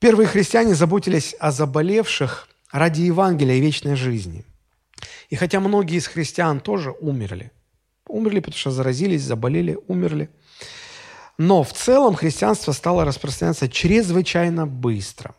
[0.00, 4.44] Первые христиане заботились о заболевших ради Евангелия и вечной жизни.
[5.30, 7.52] И хотя многие из христиан тоже умерли,
[8.06, 10.28] Умерли, потому что заразились, заболели, умерли.
[11.38, 15.34] Но в целом христианство стало распространяться чрезвычайно быстро.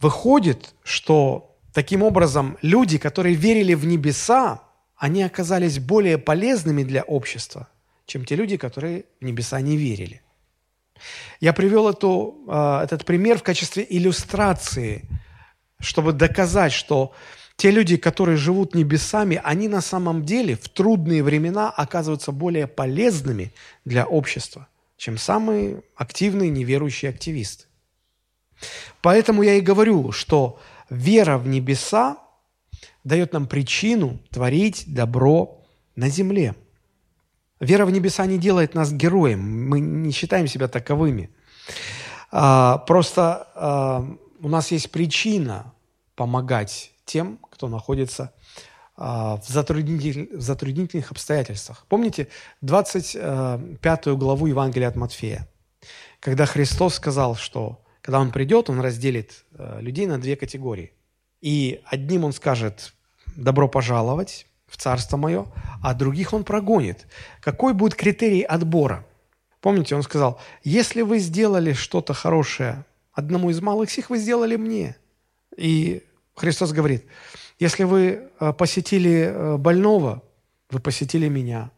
[0.00, 4.62] Выходит, что таким образом люди, которые верили в небеса,
[4.96, 7.68] они оказались более полезными для общества,
[8.06, 10.22] чем те люди, которые в небеса не верили.
[11.40, 15.08] Я привел эту, а, этот пример в качестве иллюстрации,
[15.80, 17.14] чтобы доказать, что
[17.56, 23.52] те люди, которые живут небесами, они на самом деле в трудные времена оказываются более полезными
[23.84, 27.66] для общества, чем самые активные неверующие активисты.
[29.02, 30.58] Поэтому я и говорю, что
[30.90, 32.18] вера в небеса
[33.04, 35.62] дает нам причину творить добро
[35.96, 36.54] на земле.
[37.60, 41.30] Вера в небеса не делает нас героем, мы не считаем себя таковыми.
[42.32, 44.06] А, просто а,
[44.40, 45.72] у нас есть причина
[46.14, 48.32] помогать тем, кто находится
[48.96, 51.84] а, в, затруднитель, в затруднительных обстоятельствах.
[51.88, 52.28] Помните
[52.62, 55.48] 25 э, главу Евангелия от Матфея,
[56.20, 60.92] когда Христос сказал, что когда Он придет, Он разделит э, людей на две категории.
[61.40, 62.94] И одним Он скажет
[63.36, 65.46] «добро пожаловать», в Царство Мое,
[65.82, 67.06] а других Он прогонит.
[67.40, 69.04] Какой будет критерий отбора?
[69.60, 74.96] Помните, Он сказал, если вы сделали что-то хорошее одному из малых сих, вы сделали мне.
[75.56, 76.04] И
[76.36, 77.04] Христос говорит,
[77.58, 80.22] если вы э, посетили э, больного,
[80.70, 81.72] вы посетили меня.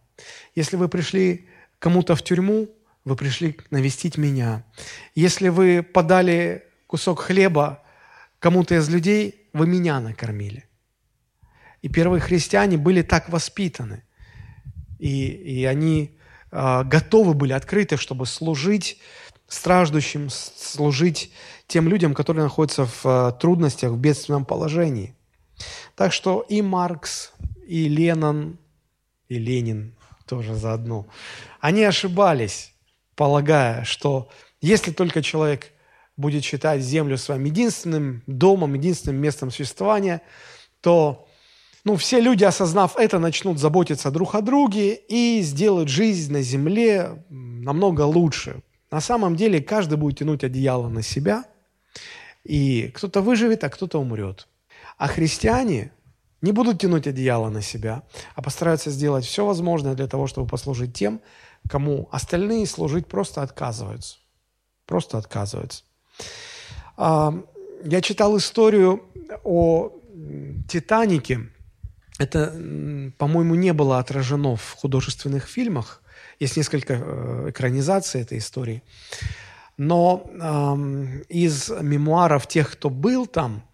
[0.55, 2.69] Если вы пришли кому-то в тюрьму,
[3.05, 4.65] вы пришли навестить меня.
[5.15, 7.83] Если вы подали кусок хлеба
[8.39, 10.65] кому-то из людей, вы меня накормили.
[11.83, 14.05] И первые христиане были так воспитаны.
[14.99, 16.17] И, и они
[16.53, 19.01] э, готовы были, открыты, чтобы служить
[19.49, 21.33] страждущим, служить
[21.67, 25.15] тем людям, которые находятся в э, трудностях, в бедственном положении.
[25.97, 27.33] Так что и Маркс,
[27.67, 28.59] и Ленин,
[29.29, 29.95] и Ленин
[30.27, 31.07] тоже заодно,
[31.61, 32.72] они ошибались,
[33.17, 34.29] полагая, что
[34.61, 35.73] если только человек
[36.17, 40.23] будет считать землю своим единственным домом, единственным местом существования,
[40.81, 41.27] то
[41.85, 47.25] ну, все люди, осознав это, начнут заботиться друг о друге и сделают жизнь на земле
[47.29, 48.63] намного лучше.
[48.91, 51.45] На самом деле каждый будет тянуть одеяло на себя,
[52.45, 54.49] и кто-то выживет, а кто-то умрет.
[54.99, 55.93] А христиане
[56.41, 58.03] не будут тянуть одеяло на себя,
[58.35, 61.21] а постараются сделать все возможное для того, чтобы послужить тем,
[61.69, 64.17] кому остальные служить просто отказываются.
[64.87, 65.85] Просто отказываются.
[66.97, 67.35] А,
[67.85, 69.05] я читал историю
[69.45, 69.93] о
[70.69, 71.49] Титанике–
[72.19, 72.53] это,
[73.19, 76.03] по-моему, не было отражено в художественных фильмах.
[76.39, 78.83] Есть несколько э, экранизаций этой истории.
[79.79, 80.29] Но
[81.29, 83.65] из мемуаров тех, кто был там,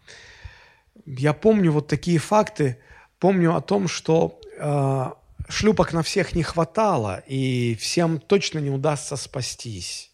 [1.05, 2.79] я помню вот такие факты.
[3.18, 5.11] Помню о том, что э,
[5.48, 10.12] шлюпок на всех не хватало, и всем точно не удастся спастись.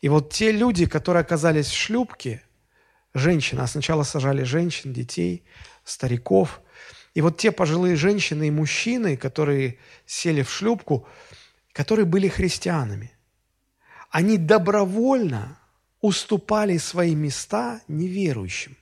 [0.00, 2.42] И вот те люди, которые оказались в шлюпке,
[3.14, 5.44] женщины, а сначала сажали женщин, детей,
[5.84, 6.60] стариков–
[7.18, 11.08] и вот те пожилые женщины и мужчины, которые сели в шлюпку,
[11.72, 13.10] которые были христианами,
[14.08, 15.58] они добровольно
[16.00, 18.76] уступали свои места неверующим.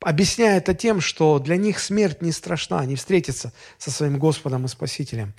[0.00, 4.68] Объясняя это тем, что для них смерть не страшна, они встретятся со своим Господом и
[4.68, 5.34] Спасителем.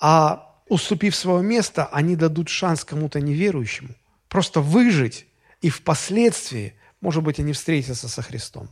[0.00, 3.94] А уступив свое место, они дадут шанс кому-то неверующему
[4.32, 5.26] просто выжить,
[5.60, 8.70] и впоследствии, может быть, они встретятся со Христом.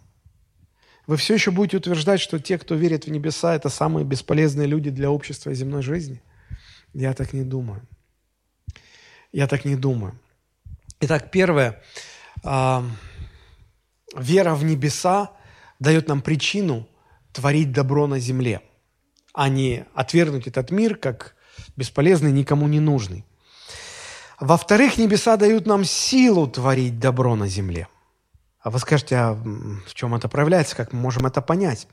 [1.07, 4.89] Вы все еще будете утверждать, что те, кто верит в небеса, это самые бесполезные люди
[4.89, 6.23] для общества и земной жизни?
[6.95, 7.87] Я так не думаю.
[9.33, 10.19] Я так не думаю.
[11.01, 11.83] Итак, первое.
[14.17, 15.31] Вера в небеса
[15.79, 16.87] дает нам причину
[17.33, 18.63] творить добро на земле,
[19.33, 21.35] а не отвергнуть этот мир как
[21.77, 23.25] бесполезный, никому не нужный.
[24.41, 27.89] Во-вторых, небеса дают нам силу творить добро на земле–
[28.63, 31.89] а вы скажете, а в чем это проявляется, как мы можем это понять?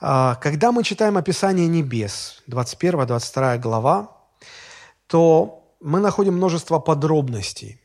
[0.00, 4.16] А, когда мы читаем описание небес, 21-22 глава,
[5.08, 7.80] то мы находим множество подробностей.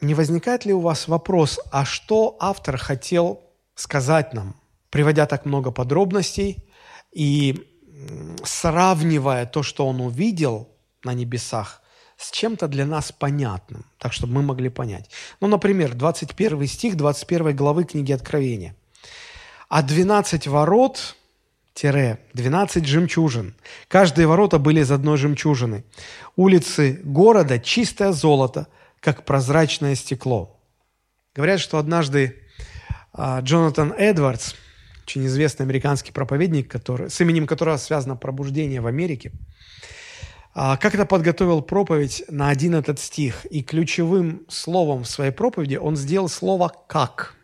[0.00, 3.40] Не возникает ли у вас вопрос, а что автор хотел
[3.74, 4.56] сказать нам,
[4.90, 6.64] приводя так много подробностей
[7.12, 7.66] и
[8.44, 10.68] сравнивая то, что он увидел
[11.02, 11.82] на небесах,
[12.18, 15.10] с чем-то для нас понятным, так чтобы мы могли понять.
[15.40, 18.74] Ну, например, 21 стих 21 главы книги Откровения.
[19.68, 21.16] «А 12 ворот,
[21.74, 23.54] тире, 12 жемчужин.
[23.88, 25.84] Каждые ворота были из одной жемчужины.
[26.36, 28.68] Улицы города– чистое золото,
[29.06, 30.60] как прозрачное стекло».
[31.34, 32.42] Говорят, что однажды
[33.14, 34.54] а, Джонатан Эдвардс,
[35.04, 39.32] очень известный американский проповедник, который, с именем которого связано пробуждение в Америке–
[40.58, 45.96] а, как-то подготовил проповедь на один этот стих, и ключевым словом в своей проповеди он
[45.96, 47.34] сделал слово «как».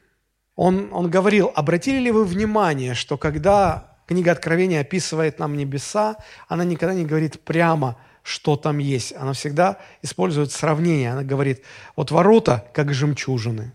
[0.57, 6.16] Он, он говорил, обратили ли вы внимание, что когда книга Откровения описывает нам небеса,
[6.48, 9.12] она никогда не говорит прямо, что там есть.
[9.14, 11.12] Она всегда использует сравнение.
[11.12, 11.62] Она говорит,
[11.96, 13.72] вот ворота, как жемчужины,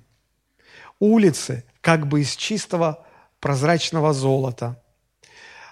[1.00, 3.06] улицы, как бы из чистого
[3.40, 4.82] прозрачного золота,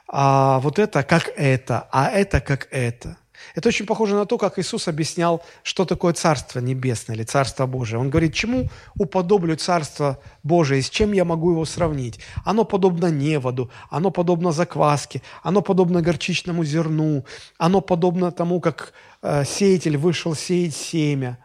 [0.07, 3.17] а вот это как это, а это как это–
[3.53, 7.99] это очень похоже на то, как Иисус объяснял, что такое Царство Небесное или Царство Божие.
[7.99, 12.19] Он говорит, чему уподоблю Царство Божие, с чем я могу его сравнить?
[12.43, 17.25] Оно подобно неводу, оно подобно закваске, оно подобно горчичному зерну,
[17.57, 21.37] оно подобно тому, как э, сеятель вышел сеять семя.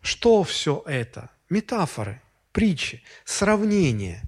[0.00, 1.30] Что все это?
[1.50, 4.22] Метафоры, притчи, сравнения.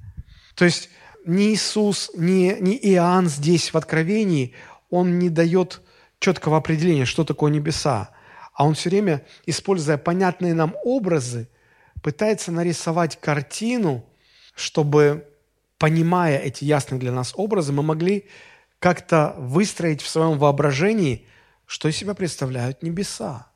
[0.55, 0.91] То есть
[1.25, 4.55] ни Иисус, ни, ни Иоанн здесь в Откровении,
[4.91, 5.81] он не дает
[6.21, 8.11] четкого определения, что такое небеса.
[8.55, 11.49] А он все время, используя понятные нам образы,
[12.03, 14.05] пытается нарисовать картину,
[14.55, 15.29] чтобы,
[15.79, 18.29] понимая эти ясные для нас образы, мы могли
[18.79, 21.27] как-то выстроить в своем воображении,
[21.67, 23.47] что из себя представляют небеса.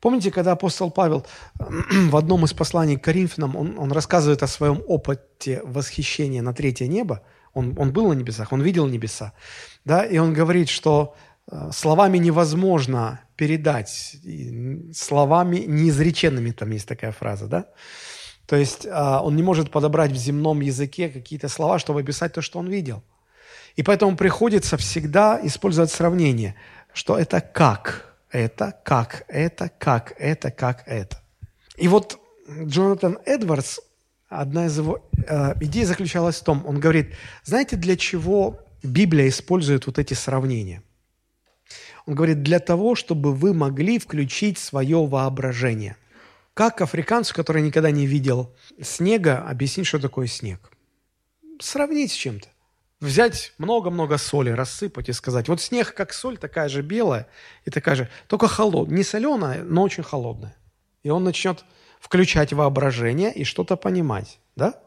[0.00, 1.26] Помните, когда апостол Павел
[1.58, 6.86] в одном из посланий к Коринфянам, он, он рассказывает о своем опыте восхищения на третье
[6.86, 7.22] небо,
[7.52, 9.32] он, он был на небесах, он видел небеса,
[9.84, 11.16] да, и он говорит, что
[11.72, 14.16] словами невозможно передать,
[14.94, 17.66] словами неизреченными, там есть такая фраза, да,
[18.46, 22.40] то есть э, он не может подобрать в земном языке какие-то слова, чтобы описать то,
[22.40, 23.02] что он видел.
[23.76, 26.54] И поэтому приходится всегда использовать сравнение,
[26.92, 31.22] что это как– это, как это, как это, как это.
[31.76, 32.18] И вот
[32.64, 33.78] Джонатан Эдвардс,
[34.28, 39.86] одна из его э, идей заключалась в том, он говорит, знаете, для чего Библия использует
[39.86, 40.82] вот эти сравнения?
[42.06, 45.96] Он говорит, для того, чтобы вы могли включить свое воображение.
[46.54, 50.70] Как африканцу, который никогда не видел снега, объяснить, что такое снег?
[51.60, 52.48] Сравнить с чем-то
[53.00, 57.28] взять много-много соли, рассыпать и сказать, вот снег как соль, такая же белая
[57.64, 60.56] и такая же, только холодная, не соленая, но очень холодная.
[61.02, 61.64] И он начнет
[62.00, 64.80] включать воображение и что-то понимать, да?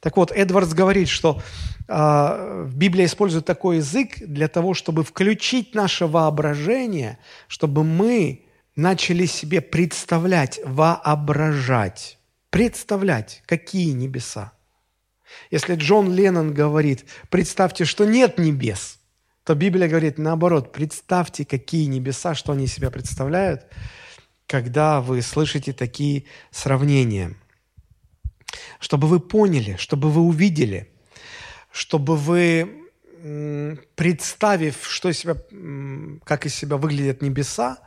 [0.00, 1.42] Так вот, Эдвардс говорит, что
[1.88, 8.46] э, Библия использует такой язык для того, чтобы включить наше воображение, чтобы мы
[8.76, 12.18] начали себе представлять, воображать,
[12.50, 14.52] представлять, какие небеса,
[15.50, 18.98] если Джон Леннон говорит, представьте, что нет небес,
[19.44, 23.66] то Библия говорит наоборот, представьте, какие небеса, что они себя представляют,
[24.46, 27.34] когда вы слышите такие сравнения.
[28.80, 30.90] Чтобы вы поняли, чтобы вы увидели,
[31.70, 32.88] чтобы вы,
[33.94, 35.36] представив, что из себя,
[36.24, 37.78] как из себя выглядят небеса,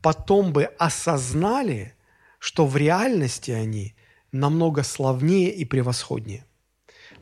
[0.00, 1.94] потом бы осознали,
[2.38, 3.94] что в реальности они
[4.32, 6.44] намного славнее и превосходнее.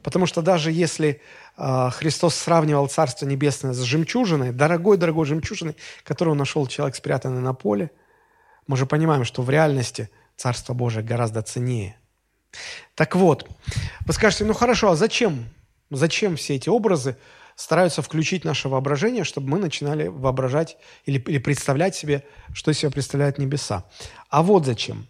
[0.03, 1.20] Потому что даже если
[1.59, 7.91] э, Христос сравнивал Царство Небесное с жемчужиной, дорогой-дорогой жемчужиной, которую нашел человек, спрятанный на поле,
[8.66, 11.99] мы же понимаем, что в реальности Царство Божие гораздо ценнее.
[12.94, 13.48] Так вот,
[14.07, 15.46] вы скажете, ну хорошо, а зачем?
[15.90, 17.16] Зачем все эти образы
[17.57, 22.90] стараются включить наше воображение, чтобы мы начинали воображать или, или представлять себе, что из себя
[22.90, 23.84] представляют небеса?
[24.28, 25.07] А вот зачем.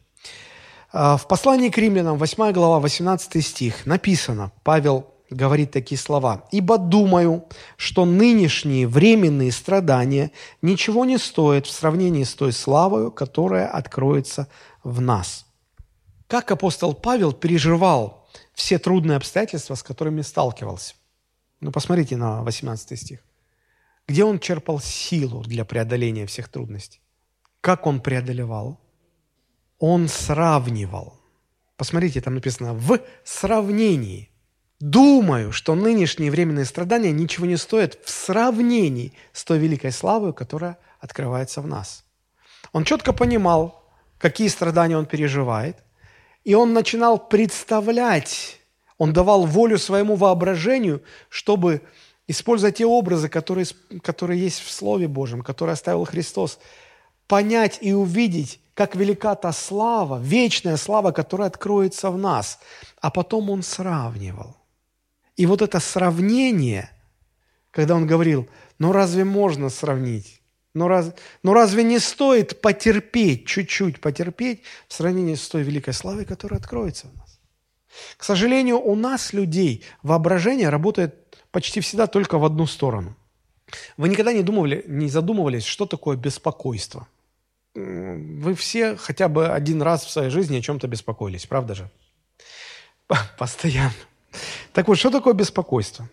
[0.93, 6.45] А, в послании к римлянам, 8 глава, 18 стих, написано, Павел говорит такие слова.
[6.51, 7.45] «Ибо думаю,
[7.77, 14.49] что нынешние временные страдания ничего не стоят в сравнении с той славою, которая откроется
[14.83, 15.47] в нас».
[16.31, 20.95] Как апостол Павел переживал все трудные обстоятельства, с которыми сталкивался?
[21.61, 23.21] Ну, посмотрите на 18 стих.
[24.07, 27.01] Где он черпал силу для преодоления всех трудностей?
[27.61, 28.81] Как он преодолевал?
[29.81, 31.19] он сравнивал.
[31.77, 34.31] Посмотрите, там написано «в сравнении».
[34.79, 40.79] Думаю, что нынешние временные страдания ничего не стоят в сравнении с той великой славой, которая
[41.01, 42.05] открывается в нас.
[42.73, 43.85] Он четко понимал,
[44.19, 45.83] какие страдания он переживает,
[46.45, 48.59] и он начинал представлять,
[48.99, 51.83] он давал волю своему воображению, чтобы
[52.27, 53.67] использовать те образы, которые,
[54.03, 56.59] которые есть в Слове Божьем, которые оставил Христос,
[57.27, 62.59] понять и увидеть, как велика та слава, вечная слава, которая откроется в нас.
[63.01, 64.57] А потом он сравнивал.
[65.37, 66.91] И вот это сравнение,
[67.71, 70.40] когда он говорил, ну разве можно сравнить?
[70.75, 71.13] Ну, раз,
[71.43, 77.09] ну разве не стоит потерпеть, чуть-чуть потерпеть в сравнении с той великой славой, которая откроется
[77.09, 77.41] в нас?
[78.17, 83.17] К сожалению, у нас, людей, воображение работает почти всегда только в одну сторону.
[83.97, 87.07] Вы никогда не, думали, не задумывались, что такое беспокойство–
[87.75, 91.91] вы все хотя бы один раз в своей жизни о чем-то беспокоились, правда же?
[93.39, 93.95] Постоянно.
[94.73, 96.09] Так вот, что такое беспокойство?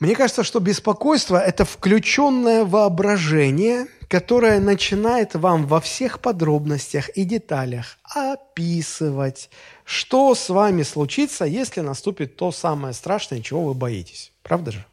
[0.00, 7.98] Мне кажется, что беспокойство– это включенное воображение, которое начинает вам во всех подробностях и деталях
[8.02, 9.50] описывать,
[9.84, 14.32] что с вами случится, если наступит то самое страшное, чего вы боитесь.
[14.42, 14.86] Правда же?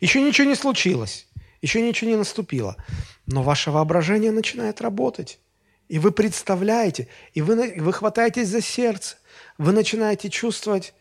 [0.00, 1.26] Еще ничего не случилось,
[1.62, 2.76] еще ничего не наступило.
[3.24, 5.38] Но ваше воображение начинает работать.
[5.88, 9.16] И вы представляете, и вы, вы хватаетесь за сердце,
[9.56, 10.92] вы начинаете чувствовать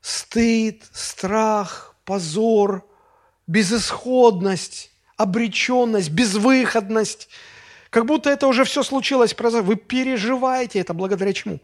[0.00, 2.84] стыд, страх, позор,
[3.46, 7.28] безысходность, обреченность, безвыходность.
[7.88, 9.32] Как будто это уже все случилось.
[9.38, 11.60] Вы переживаете это благодаря чему?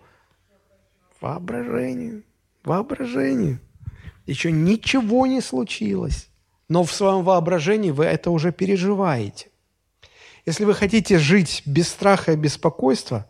[1.20, 2.22] Воображению.
[2.62, 3.58] Воображению.
[4.26, 6.28] Еще ничего не случилось.
[6.68, 9.48] Но в своем воображении вы это уже переживаете.
[10.46, 13.26] Если вы хотите жить без страха и беспокойства,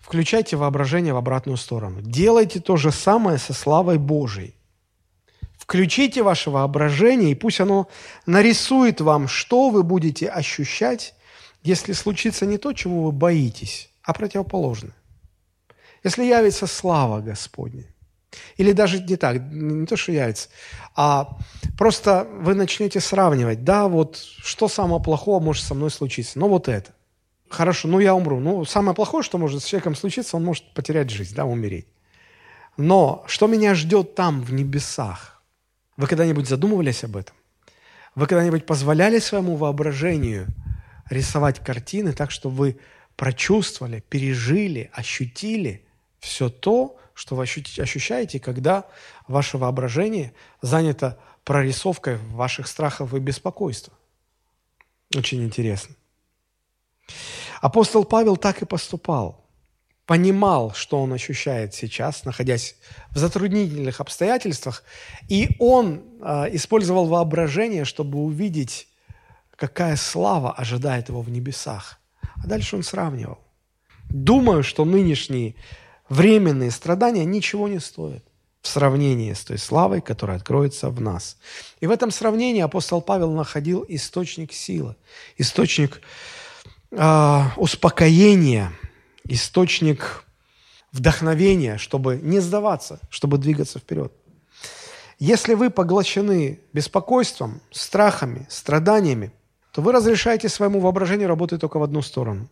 [0.00, 2.00] включайте воображение в обратную сторону.
[2.00, 4.56] Делайте то же самое со славой Божией.
[5.72, 7.88] Включите ваше воображение, и пусть оно
[8.26, 11.14] нарисует вам, что вы будете ощущать,
[11.62, 14.92] если случится не то, чему вы боитесь, а противоположное.
[16.04, 17.86] Если явится слава Господня,
[18.58, 20.50] или даже не так, не то, что явится,
[20.94, 21.38] а
[21.78, 26.68] просто вы начнете сравнивать, да, вот что самого плохого может со мной случиться, ну вот
[26.68, 26.92] это.
[27.48, 28.40] Хорошо, ну я умру.
[28.40, 31.86] Ну, самое плохое, что может с человеком случиться, он может потерять жизнь, да, умереть.
[32.76, 35.32] Но что меня ждет там, в небесах?
[35.96, 37.36] Вы когда-нибудь задумывались об этом?
[38.14, 40.48] Вы когда-нибудь позволяли своему воображению
[41.08, 42.80] рисовать картины так, чтобы вы
[43.16, 45.86] прочувствовали, пережили, ощутили
[46.18, 48.86] все то, что вы ощущаете, когда
[49.28, 50.32] ваше воображение
[50.62, 53.92] занято прорисовкой ваших страхов и беспокойства?
[55.14, 55.94] Очень интересно.
[57.60, 59.41] Апостол Павел так и поступал
[60.06, 62.76] понимал, что он ощущает сейчас, находясь
[63.10, 64.82] в затруднительных обстоятельствах,
[65.28, 68.88] и он э, использовал воображение, чтобы увидеть,
[69.56, 72.00] какая слава ожидает его в небесах.
[72.42, 73.38] А дальше он сравнивал.
[74.08, 75.54] Думаю, что нынешние
[76.08, 78.24] временные страдания ничего не стоят
[78.60, 81.36] в сравнении с той славой, которая откроется в нас.
[81.80, 84.96] И в этом сравнении апостол Павел находил источник силы,
[85.38, 86.00] источник
[86.90, 88.72] э, успокоения–
[89.24, 90.24] источник
[90.92, 94.12] вдохновения, чтобы не сдаваться, чтобы двигаться вперед.
[95.18, 99.32] Если вы поглощены беспокойством, страхами, страданиями,
[99.72, 102.48] то вы разрешаете своему воображению работать только в одну сторону.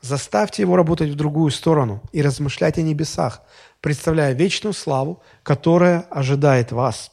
[0.00, 3.42] Заставьте его работать в другую сторону и размышлять о небесах,
[3.80, 7.10] представляя вечную славу, которая ожидает вас.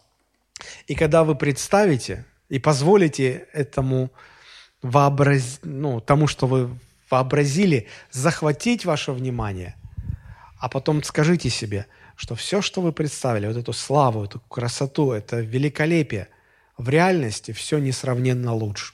[0.87, 4.11] И когда вы представите и позволите этому
[4.81, 5.59] вообраз...
[5.63, 6.69] ну, тому, что вы
[7.09, 9.75] вообразили захватить ваше внимание,
[10.59, 15.39] а потом скажите себе, что все, что вы представили, вот эту славу, эту красоту, это
[15.39, 16.29] великолепие,
[16.77, 18.93] в реальности все несравненно лучше.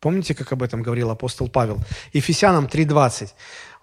[0.00, 1.80] Помните, как об этом говорил апостол Павел?
[2.12, 3.30] Ефесянам 3.20.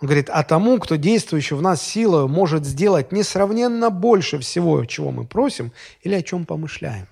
[0.01, 5.11] Он говорит, а тому, кто действующий в нас силой, может сделать несравненно больше всего, чего
[5.11, 7.07] мы просим или о чем помышляем.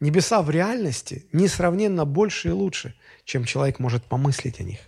[0.00, 2.94] Небеса в реальности несравненно больше и лучше,
[3.24, 4.78] чем человек может помыслить о них.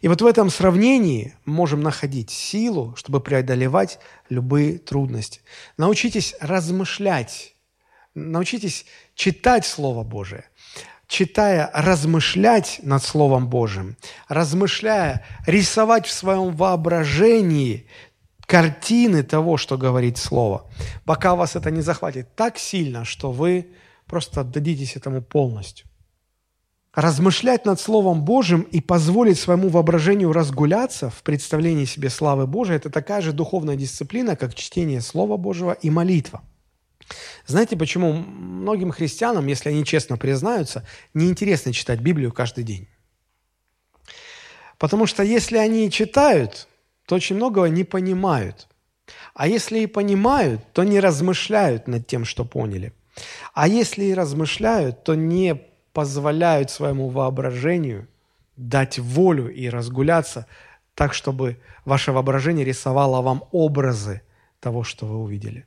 [0.00, 5.40] И вот в этом сравнении можем находить силу, чтобы преодолевать любые трудности.
[5.76, 7.54] Научитесь размышлять,
[8.14, 10.44] научитесь читать Слово Божие,
[11.06, 13.96] читая, размышлять над Словом Божьим,
[14.28, 17.86] размышляя, рисовать в своем воображении
[18.46, 20.66] картины того, что говорит Слово,
[21.04, 23.70] пока вас это не захватит так сильно, что вы
[24.06, 25.86] просто отдадитесь этому полностью.
[26.94, 32.88] Размышлять над Словом Божьим и позволить своему воображению разгуляться в представлении себе славы Божией– это
[32.88, 36.42] такая же духовная дисциплина, как чтение Слова Божьего и молитва.
[37.46, 42.88] Знаете, почему многим христианам, если они честно признаются, неинтересно читать Библию каждый день?
[44.78, 46.66] Потому что если они читают,
[47.06, 48.68] то очень многого не понимают.
[49.34, 52.92] А если и понимают, то не размышляют над тем, что поняли.
[53.54, 58.08] А если и размышляют, то не позволяют своему воображению
[58.56, 60.46] дать волю и разгуляться
[60.94, 64.22] так, чтобы ваше воображение рисовало вам образы
[64.60, 65.66] того, что вы увидели.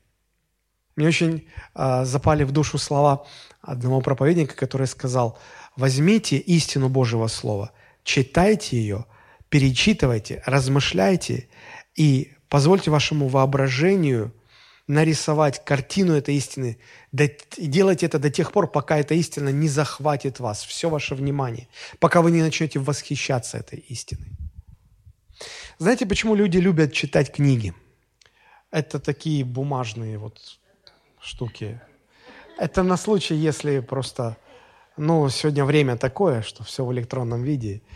[0.95, 3.25] Мне очень э, запали в душу слова
[3.61, 5.39] одного проповедника, который сказал,
[5.77, 7.71] возьмите истину Божьего Слова,
[8.03, 9.05] читайте ее–
[9.49, 11.47] перечитывайте, размышляйте
[11.95, 14.33] и позвольте вашему воображению
[14.87, 16.79] нарисовать картину этой истины.
[17.57, 21.67] И делайте это до тех пор, пока эта истина не захватит вас, все ваше внимание,
[21.99, 24.31] пока вы не начнете восхищаться этой истиной.
[25.77, 27.73] Знаете, почему люди любят читать книги?
[28.71, 30.59] Это такие бумажные вот
[31.21, 31.79] штуки.
[32.57, 34.37] Это на случай, если просто,
[34.97, 37.81] ну, сегодня время такое, что все в электронном виде–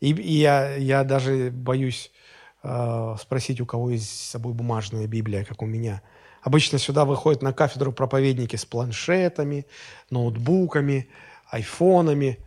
[0.00, 2.10] и, и я, я даже боюсь
[2.62, 6.02] э, спросить, у кого есть с собой бумажная Библия, как у меня.
[6.42, 9.66] Обычно сюда выходят на кафедру проповедники с планшетами,
[10.10, 11.08] ноутбуками,
[11.50, 12.38] айфонами.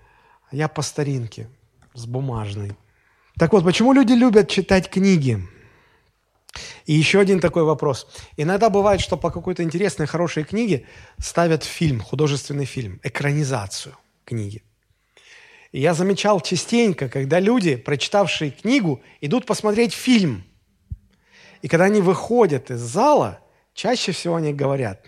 [0.51, 1.49] Я по старинке,
[1.93, 2.71] с бумажной.
[3.37, 5.39] Так вот, почему люди любят читать книги?
[6.85, 8.07] И еще один такой вопрос.
[8.37, 10.85] Иногда бывает, что по какой-то интересной, хорошей книге
[11.17, 13.95] ставят фильм, художественный фильм, экранизацию
[14.25, 14.63] книги.
[15.72, 20.43] Я замечал частенько, когда люди, прочитавшие книгу, идут посмотреть фильм.
[21.61, 23.39] И когда они выходят из зала,
[23.74, 25.05] чаще всего они говорят,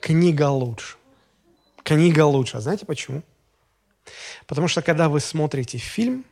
[0.00, 0.96] книга лучше.
[1.82, 2.58] Книга лучше.
[2.58, 3.22] А знаете почему?
[4.46, 6.24] Потому что когда вы смотрите фильм,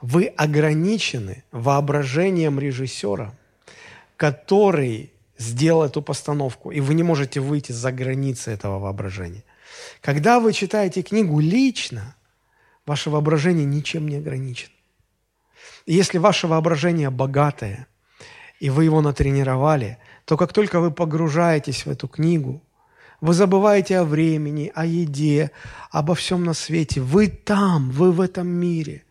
[0.00, 3.32] вы ограничены воображением режиссера,
[4.16, 9.44] который сделал эту постановку, и вы не можете выйти за границы этого воображения.
[10.00, 12.14] Когда вы читаете книгу лично,
[12.86, 14.72] ваше воображение ничем не ограничено.
[15.84, 17.86] И если ваше воображение богатое,
[18.60, 22.62] и вы его натренировали, то как только вы погружаетесь в эту книгу,
[23.20, 25.50] вы забываете о времени, о еде,
[25.90, 27.00] обо всем на свете.
[27.00, 29.04] Вы там, вы в этом мире.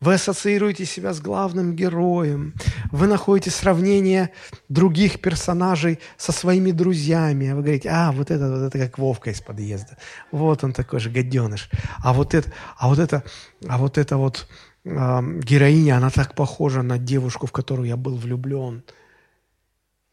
[0.00, 2.54] Вы ассоциируете себя с главным героем.
[2.90, 4.32] Вы находите сравнение
[4.70, 7.52] других персонажей со своими друзьями.
[7.52, 9.98] Вы говорите, а, вот это, вот это как Вовка из подъезда.
[10.32, 11.68] Вот он такой же гаденыш.
[12.02, 13.24] А вот это, а вот это,
[13.68, 14.48] а вот это вот
[14.84, 18.82] э, героиня, она так похожа на девушку, в которую я был влюблен.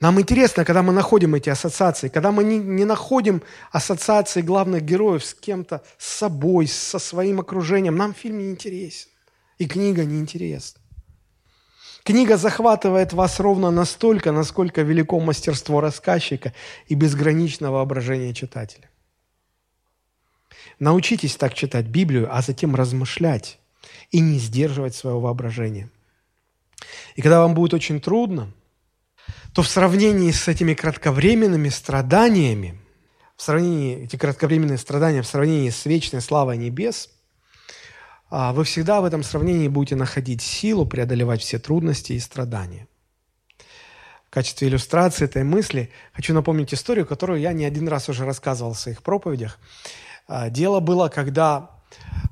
[0.02, 5.24] Нам интересно, когда мы находим эти ассоциации, когда мы не, не находим ассоциации главных героев
[5.24, 9.08] с кем-то, с собой, со своим окружением, нам фильм не интересен.
[9.58, 10.82] И книга неинтересна.
[12.04, 16.54] Книга захватывает вас ровно настолько, насколько велико мастерство рассказчика
[16.88, 18.90] и безграничное воображение читателя.
[20.80, 23.60] Научитесь так читать Библию, а затем размышлять
[24.12, 25.90] и не сдерживать свое воображение.
[27.16, 28.54] И когда вам будет очень трудно,
[29.54, 32.80] то в сравнении с этими кратковременными страданиями,
[33.36, 37.10] в сравнении, эти кратковременные страдания в сравнении с вечной славой небес–
[38.30, 42.88] вы всегда в этом сравнении будете находить силу преодолевать все трудности и страдания.
[44.28, 48.74] В качестве иллюстрации этой мысли хочу напомнить историю, которую я не один раз уже рассказывал
[48.74, 49.58] в своих проповедях.
[50.28, 51.72] А, дело было, когда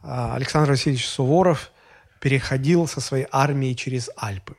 [0.03, 1.71] а, Александр Васильевич Суворов
[2.19, 4.55] переходил со своей армией через Альпы.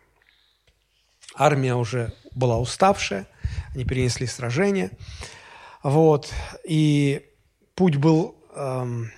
[1.34, 3.26] Армия уже была уставшая,
[3.74, 4.90] они перенесли сражение.
[5.82, 6.32] Вот,
[6.64, 7.26] и
[7.74, 9.12] путь был эм,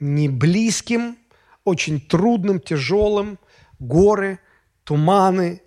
[0.00, 1.16] не близким,
[1.64, 3.38] очень трудным, тяжелым,
[3.78, 4.38] горы,
[4.84, 5.62] туманы,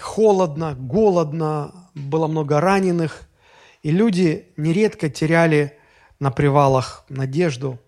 [0.00, 3.22] холодно, голодно, было много раненых,
[3.82, 5.78] и люди нередко теряли
[6.18, 7.78] на привалах надежду,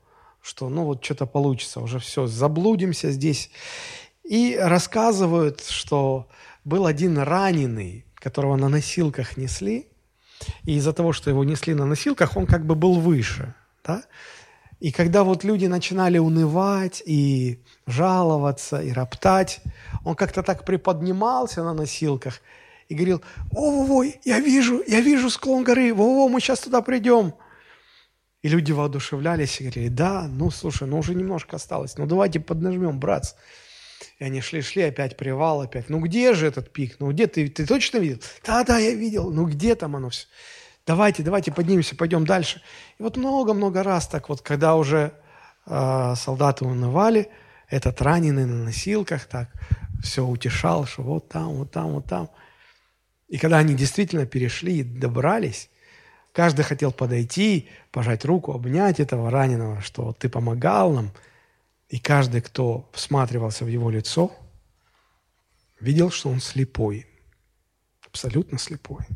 [0.40, 3.50] что ну вот что-то получится, уже все, заблудимся здесь.
[4.24, 6.28] И рассказывают, что
[6.64, 9.88] был один раненый, которого на носилках несли,
[10.64, 13.54] и из-за того, что его несли на носилках, он как бы был выше.
[13.84, 14.04] Да?
[14.80, 19.60] И когда вот люди начинали унывать и жаловаться, и роптать,
[20.04, 22.40] он как-то так приподнимался на носилках
[22.88, 23.22] и говорил,
[23.52, 27.34] «О, во я вижу, я вижу склон горы, во-во, мы сейчас туда придем».
[28.40, 32.98] И люди воодушевлялись и говорили, да, ну, слушай, ну уже немножко осталось, ну давайте поднажмем,
[32.98, 33.34] братцы.
[34.18, 35.90] И они шли-шли, опять привал, опять.
[35.90, 36.96] Ну где же этот пик?
[37.00, 37.46] Ну где ты?
[37.48, 38.18] Ты точно видел?
[38.46, 39.30] Да-да, я видел.
[39.30, 40.26] Ну где там оно все?
[40.86, 42.62] Давайте, давайте поднимемся, пойдем дальше.
[42.98, 45.12] И вот много-много раз так вот, когда уже
[45.66, 47.30] э, солдаты унывали,
[47.68, 49.48] этот раненый на носилках так
[50.02, 52.30] все утешал, что вот там, вот там, вот там.
[53.28, 55.70] И когда они действительно перешли и добрались,
[56.32, 61.12] каждый хотел подойти, пожать руку, обнять этого раненого, что ты помогал нам.
[61.88, 64.32] И каждый, кто всматривался в его лицо,
[65.80, 67.06] видел, что он слепой,
[68.06, 69.06] абсолютно слепой.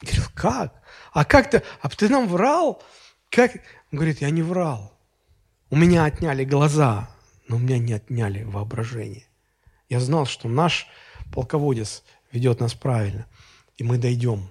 [0.00, 0.82] Говорил, как?
[1.12, 1.62] А как ты?
[1.80, 2.82] А ты нам врал?
[3.30, 3.54] Как?
[3.92, 4.92] Он говорит, я не врал.
[5.70, 7.10] У меня отняли глаза,
[7.48, 9.26] но у меня не отняли воображение.
[9.88, 10.86] Я знал, что наш
[11.32, 13.26] полководец ведет нас правильно,
[13.76, 14.48] и мы дойдем.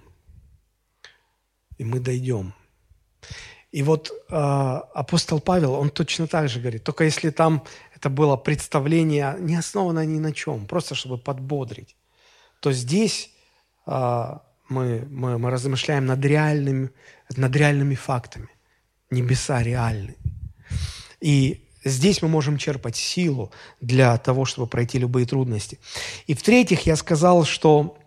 [1.77, 2.53] И мы дойдем.
[3.71, 8.37] И вот э, апостол Павел, он точно так же говорит, только если там это было
[8.37, 11.97] представление, не основанное ни на чем, просто чтобы подбодрить,
[12.61, 13.31] то здесь
[13.85, 14.39] э,
[14.69, 16.89] мы, мы, мы размышляем над реальными,
[17.35, 18.49] над реальными фактами.
[19.09, 20.15] Небеса реальны.
[21.21, 23.51] И здесь мы можем черпать силу
[23.81, 25.79] для того, чтобы пройти любые трудности.
[26.27, 27.97] И в-третьих, я сказал, что,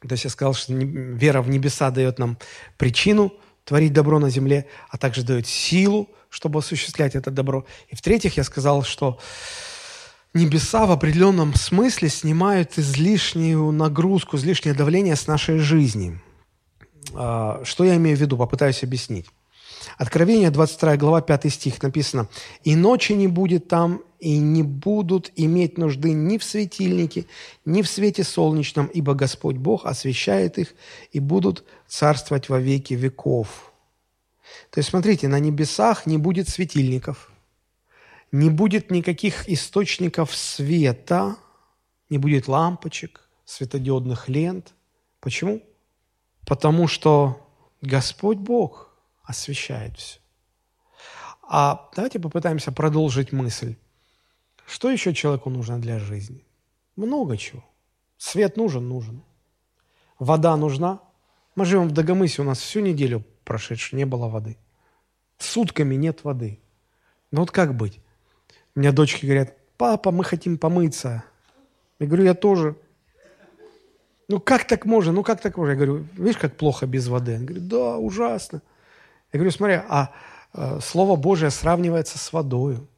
[0.00, 2.38] то есть я сказал, что вера в небеса дает нам
[2.78, 3.32] причину
[3.64, 7.66] творить добро на земле, а также дает силу, чтобы осуществлять это добро.
[7.88, 9.18] И в-третьих, я сказал, что
[10.34, 16.20] небеса в определенном смысле снимают излишнюю нагрузку, излишнее давление с нашей жизни.
[17.14, 18.36] А, что я имею в виду?
[18.36, 19.26] Попытаюсь объяснить.
[19.96, 22.28] Откровение, 22 глава, 5 стих написано.
[22.64, 27.26] «И ночи не будет там, и не будут иметь нужды ни в светильнике,
[27.64, 30.74] ни в свете солнечном, ибо Господь Бог освещает их,
[31.12, 33.72] и будут царствовать во веки веков».
[34.70, 37.29] То есть, смотрите, на небесах не будет светильников,
[38.32, 41.36] не будет никаких источников света,
[42.08, 44.74] не будет лампочек, светодиодных лент.
[45.20, 45.62] Почему?
[46.46, 47.48] Потому что
[47.82, 48.90] Господь Бог
[49.24, 50.20] освещает все.
[51.42, 53.76] А давайте попытаемся продолжить мысль.
[54.66, 56.44] Что еще человеку нужно для жизни?
[56.94, 57.64] Много чего.
[58.16, 59.24] Свет нужен, нужен.
[60.18, 61.00] Вода нужна?
[61.56, 64.58] Мы живем в Дагомысе, у нас всю неделю прошедшую не было воды.
[65.38, 66.60] Сутками нет воды.
[67.32, 68.00] Ну вот как быть?
[68.74, 71.24] У меня дочки говорят, папа, мы хотим помыться.
[71.98, 72.76] Я говорю, я тоже.
[74.28, 75.12] Ну как так можно?
[75.12, 75.72] Ну как так можно?
[75.72, 77.34] Я говорю, видишь, как плохо без воды?
[77.34, 78.62] Он говорит, да, ужасно.
[79.32, 80.12] Я говорю, смотри, а
[80.54, 82.88] э, Слово Божие сравнивается с водою.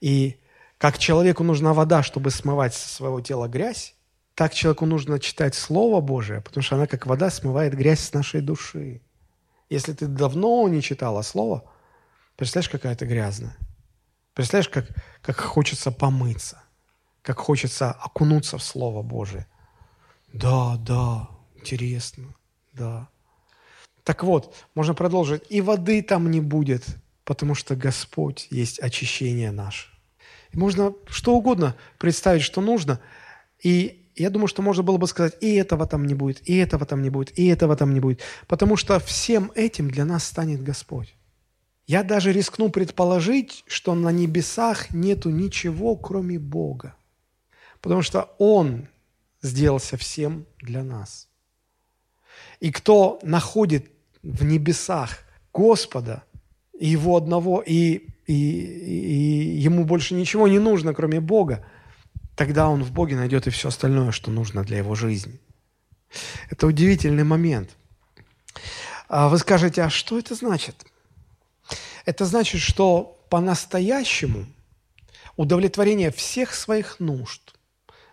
[0.00, 0.36] И
[0.78, 3.94] как человеку нужна вода, чтобы смывать со своего тела грязь,
[4.34, 8.42] так человеку нужно читать Слово Божие, потому что она, как вода, смывает грязь с нашей
[8.42, 9.00] души.
[9.70, 11.64] Если ты давно не читала Слово,
[12.36, 13.56] представляешь, какая ты грязная.
[14.36, 14.86] Представляешь, как,
[15.22, 16.62] как хочется помыться,
[17.22, 19.46] как хочется окунуться в Слово Божие.
[20.30, 22.34] Да, да, интересно,
[22.74, 23.08] да.
[24.04, 25.42] Так вот, можно продолжить.
[25.48, 26.84] И воды там не будет,
[27.24, 29.88] потому что Господь есть очищение наше.
[30.50, 33.00] И можно что угодно представить, что нужно.
[33.62, 36.84] И я думаю, что можно было бы сказать, и этого там не будет, и этого
[36.84, 38.20] там не будет, и этого там не будет.
[38.48, 41.15] Потому что всем этим для нас станет Господь.
[41.86, 46.96] Я даже рискну предположить, что на небесах нету ничего, кроме Бога.
[47.80, 48.88] Потому что Он
[49.40, 51.28] сделался всем для нас.
[52.58, 53.90] И кто находит
[54.22, 55.20] в небесах
[55.52, 56.24] Господа,
[56.78, 61.64] и Его одного, и, и, и Ему больше ничего не нужно, кроме Бога,
[62.34, 65.40] тогда он в Боге найдет и все остальное, что нужно для его жизни.
[66.50, 67.70] Это удивительный момент.
[69.08, 70.84] А вы скажете, а что это значит?
[72.06, 74.46] Это значит, что по-настоящему
[75.36, 77.54] удовлетворение всех своих нужд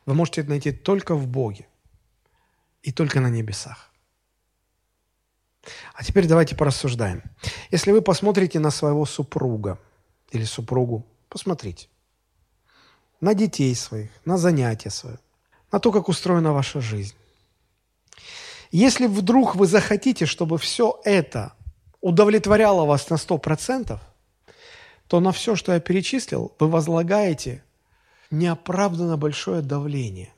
[0.06, 1.68] вы можете найти только в Боге
[2.82, 3.92] и только на небесах.
[5.94, 7.22] А теперь давайте порассуждаем.
[7.72, 9.80] Если вы посмотрите на своего супруга
[10.32, 11.88] или супругу, посмотрите
[13.22, 15.16] на детей своих, на занятия свои,
[15.72, 17.16] на то, как устроена ваша жизнь.
[18.72, 21.54] Если вдруг вы захотите, чтобы все это
[22.04, 24.00] удовлетворяло вас на 100%,
[25.08, 27.64] то на все, что я перечислил, вы возлагаете
[28.30, 30.32] неоправданно большое давление.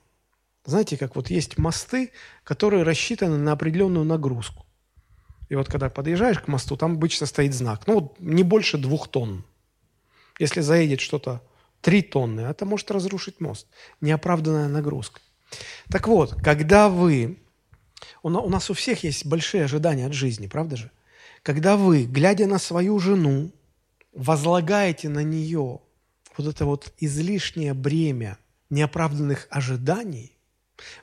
[0.63, 2.11] Знаете, как вот есть мосты,
[2.43, 4.65] которые рассчитаны на определенную нагрузку.
[5.49, 7.85] И вот когда подъезжаешь к мосту, там обычно стоит знак.
[7.85, 9.43] Ну, вот не больше двух тонн.
[10.39, 11.41] Если заедет что-то
[11.85, 12.41] Три тонны.
[12.41, 13.67] Это может разрушить мост.
[14.01, 15.21] Неоправданная нагрузка.
[15.91, 17.37] Так вот, когда вы...
[18.23, 20.91] У нас у всех есть большие ожидания от жизни, правда же?
[21.45, 23.51] Когда вы, глядя на свою жену,
[24.13, 25.79] возлагаете на нее
[26.35, 28.39] вот это вот излишнее бремя
[28.71, 30.31] неоправданных ожиданий,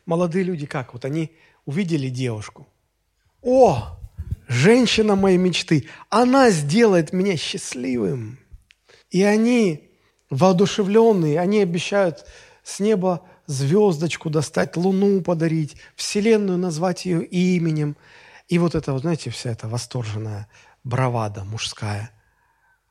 [0.05, 0.95] молодые люди как?
[0.95, 1.31] Вот они
[1.65, 2.67] увидели девушку.
[3.41, 4.01] О,
[4.49, 8.41] женщина моей мечты, она сделает меня счастливым.
[9.13, 9.93] И они
[10.29, 12.27] воодушевленные, они обещают
[12.65, 17.97] с неба звездочку достать, луну подарить, вселенную назвать ее именем.
[18.53, 20.47] И вот это, вот, знаете, вся эта восторженная
[20.85, 22.11] бравада мужская.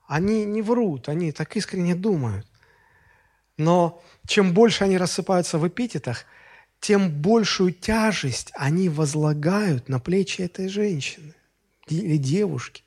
[0.07, 2.47] Они не врут, они так искренне думают.
[3.57, 6.25] Но чем больше они рассыпаются в эпитетах,
[6.79, 11.35] тем большую тяжесть они возлагают на плечи этой женщины
[11.85, 12.83] или девушки.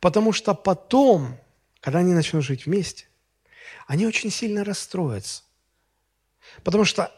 [0.00, 1.36] Потому что потом,
[1.80, 3.08] когда они начнут жить вместе,
[3.86, 5.42] они очень сильно расстроятся.
[6.64, 7.12] Потому что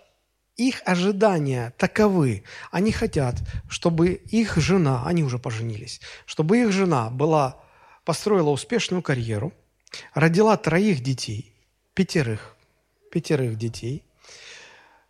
[0.57, 2.45] их ожидания таковы.
[2.71, 3.37] Они хотят,
[3.69, 7.57] чтобы их жена, они уже поженились, чтобы их жена была,
[8.05, 9.53] построила успешную карьеру,
[10.15, 11.53] родила троих детей,
[11.95, 12.57] пятерых,
[13.11, 14.05] пятерых детей,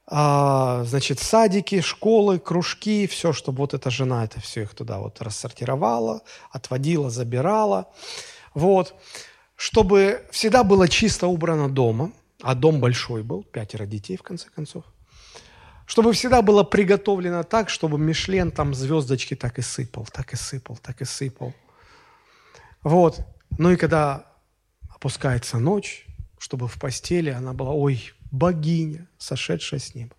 [0.07, 5.21] а, значит, садики, школы, кружки, все, чтобы вот эта жена это все их туда вот
[5.23, 7.89] рассортировала, отводила, забирала.
[8.53, 8.95] Вот
[9.57, 14.85] чтобы всегда было чисто убрано дома, а дом большой был, пятеро детей в конце концов,
[15.87, 20.77] чтобы всегда было приготовлено так, чтобы Мишлен там звездочки так и сыпал, так и сыпал,
[20.77, 21.53] так и сыпал.
[22.83, 23.21] Вот.
[23.59, 24.27] Ну и когда
[24.89, 26.07] опускается ночь,
[26.39, 30.15] чтобы в постели она была, ой, богиня, сошедшая с неба.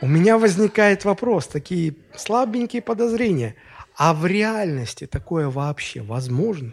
[0.00, 3.54] У меня возникает вопрос, такие слабенькие подозрения–
[3.98, 6.72] а в реальности такое вообще возможно?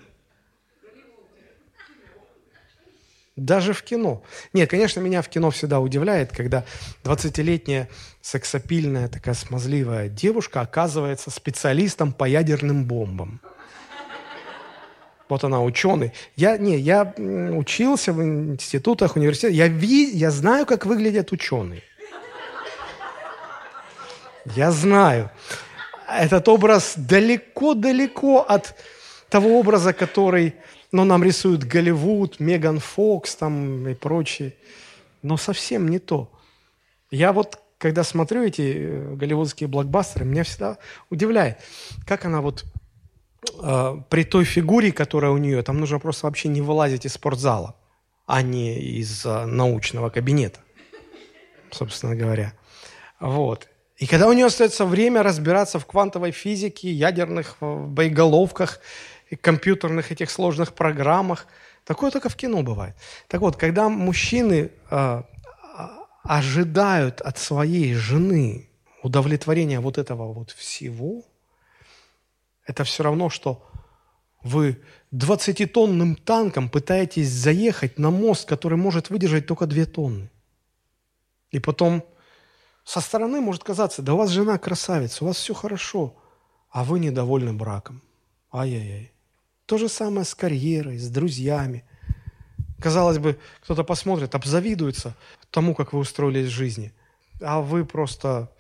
[3.35, 4.23] Даже в кино.
[4.53, 6.63] Нет, конечно, меня в кино всегда удивляет, когда
[7.03, 7.89] 20-летняя
[8.21, 13.41] сексапильная такая смазливая девушка оказывается специалистом по ядерным бомбам.
[15.27, 16.13] Вот она ученый.
[16.35, 19.55] Я, не, я учился в институтах, университетах.
[19.55, 21.81] Я, ви, я знаю, как выглядят ученые.
[24.55, 25.31] Я знаю
[26.07, 28.75] этот образ далеко-далеко от
[29.29, 30.53] того образа, который
[30.91, 34.53] ну, нам рисует Голливуд, Меган Фокс там и прочие.
[35.21, 36.31] Но совсем не то.
[37.11, 40.77] Я вот, когда смотрю эти э, голливудские блокбастеры, меня всегда
[41.09, 41.59] удивляет,
[42.05, 42.65] как она вот
[43.61, 47.75] э, при той фигуре, которая у нее, там нужно просто вообще не вылазить из спортзала,
[48.25, 50.59] а не из э, научного кабинета,
[51.71, 52.53] собственно говоря.
[53.19, 53.67] Вот.
[53.97, 58.79] И когда у нее остается время разбираться в квантовой физике, ядерных э, боеголовках,
[59.35, 61.47] и компьютерных этих сложных программах,
[61.83, 62.95] такое только в кино бывает.
[63.27, 65.23] Так вот, когда мужчины э,
[66.23, 68.69] ожидают от своей жены
[69.03, 71.23] удовлетворения вот этого вот всего,
[72.65, 73.69] это все равно, что
[74.43, 74.81] вы
[75.13, 80.29] 20-тонным танком пытаетесь заехать на мост, который может выдержать только 2 тонны.
[81.51, 82.03] И потом
[82.83, 86.15] со стороны может казаться, да у вас жена красавица, у вас все хорошо,
[86.69, 88.01] а вы недовольны браком.
[88.51, 89.14] Ай-яй-яй.
[89.65, 91.83] То же самое с карьерой, с друзьями.
[92.79, 95.15] Казалось бы, кто-то посмотрит, обзавидуется
[95.49, 96.93] тому, как вы устроились в жизни.
[97.41, 98.51] А вы просто,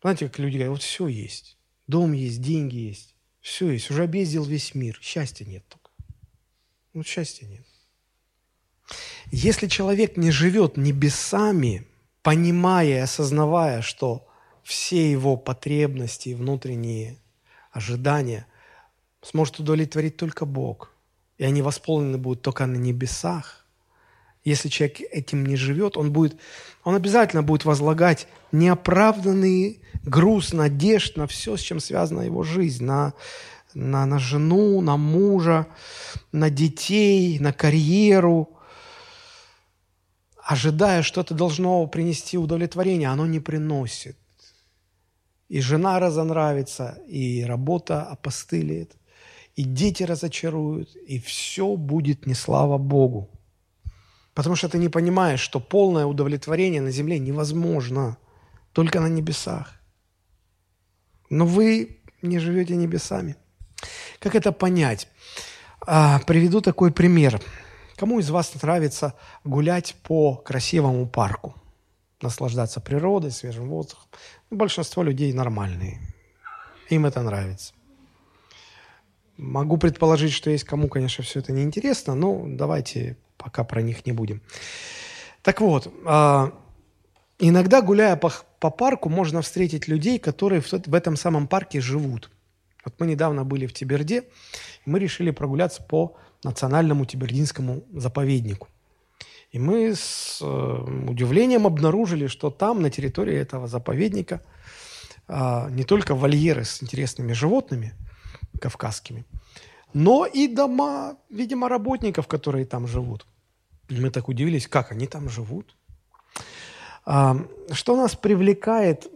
[0.00, 1.56] знаете, как люди говорят, вот все есть.
[1.86, 3.14] Дом есть, деньги есть.
[3.40, 3.90] Все есть.
[3.90, 4.98] Уже объездил весь мир.
[5.00, 5.90] Счастья нет только.
[6.92, 7.66] Ну, счастья нет.
[9.30, 11.86] Если человек не живет небесами,
[12.22, 14.26] понимая и осознавая, что
[14.62, 17.18] все его потребности, внутренние
[17.72, 18.46] ожидания
[19.28, 20.90] сможет удовлетворить только Бог,
[21.36, 23.66] и они восполнены будут только на небесах,
[24.44, 26.38] если человек этим не живет, он, будет,
[26.84, 33.12] он обязательно будет возлагать неоправданный груз надежд на все, с чем связана его жизнь, на,
[33.74, 35.66] на, на жену, на мужа,
[36.32, 38.48] на детей, на карьеру,
[40.42, 44.16] ожидая, что это должно принести удовлетворение, оно не приносит.
[45.50, 48.97] И жена разонравится, и работа опостылит,
[49.58, 53.28] и дети разочаруют, и все будет не слава Богу.
[54.32, 58.18] Потому что ты не понимаешь, что полное удовлетворение на земле невозможно,
[58.72, 59.74] только на небесах.
[61.28, 63.34] Но вы не живете небесами.
[64.20, 65.08] Как это понять?
[65.80, 67.42] А, приведу такой пример.
[67.96, 71.56] Кому из вас нравится гулять по красивому парку?
[72.22, 74.06] Наслаждаться природой, свежим воздухом?
[74.50, 76.00] Ну, большинство людей нормальные.
[76.90, 77.74] Им это нравится.
[79.38, 84.10] Могу предположить, что есть кому, конечно, все это неинтересно, но давайте пока про них не
[84.10, 84.42] будем.
[85.42, 86.52] Так вот, а,
[87.38, 92.30] иногда, гуляя по, по парку, можно встретить людей, которые в, в этом самом парке живут.
[92.84, 94.24] Вот мы недавно были в Тиберде,
[94.84, 98.66] мы решили прогуляться по национальному тибердинскому заповеднику.
[99.52, 100.44] И мы с э,
[101.08, 104.42] удивлением обнаружили, что там, на территории этого заповедника,
[105.28, 107.94] э, не только вольеры с интересными животными
[108.58, 109.24] кавказскими,
[109.94, 113.26] но и дома, видимо, работников, которые там живут.
[113.88, 115.74] Мы так удивились, как они там живут.
[117.06, 117.34] Э,
[117.72, 119.10] что нас привлекает,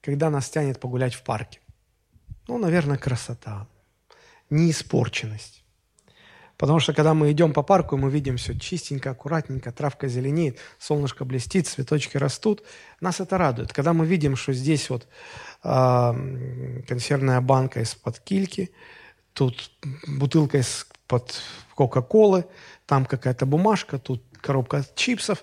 [0.00, 1.60] когда нас тянет погулять в парке?
[2.48, 3.66] Ну, наверное, красота,
[4.50, 5.64] неиспорченность.
[6.60, 11.24] Потому что когда мы идем по парку, мы видим все чистенько, аккуратненько, травка зеленеет, солнышко
[11.24, 12.62] блестит, цветочки растут.
[13.00, 13.72] Нас это радует.
[13.72, 15.08] Когда мы видим, что здесь вот
[15.64, 18.72] э, консервная банка из-под кильки,
[19.32, 19.70] тут
[20.06, 21.40] бутылка из-под
[21.74, 22.44] Кока-Колы,
[22.84, 25.42] там какая-то бумажка, тут коробка чипсов,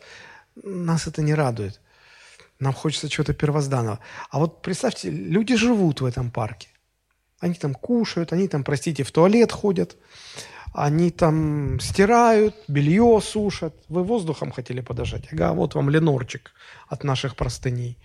[0.64, 1.82] нас это не радует.
[2.60, 4.02] Нам хочется чего-то первозданного.
[4.30, 6.70] А вот представьте, люди живут в этом парке.
[7.40, 9.98] Они там кушают, они там, простите, в туалет ходят,
[10.78, 13.74] они там стирают, белье сушат.
[13.90, 15.24] Вы воздухом хотели подожать?
[15.32, 16.52] Ага, вот вам ленорчик
[16.88, 17.98] от наших простыней.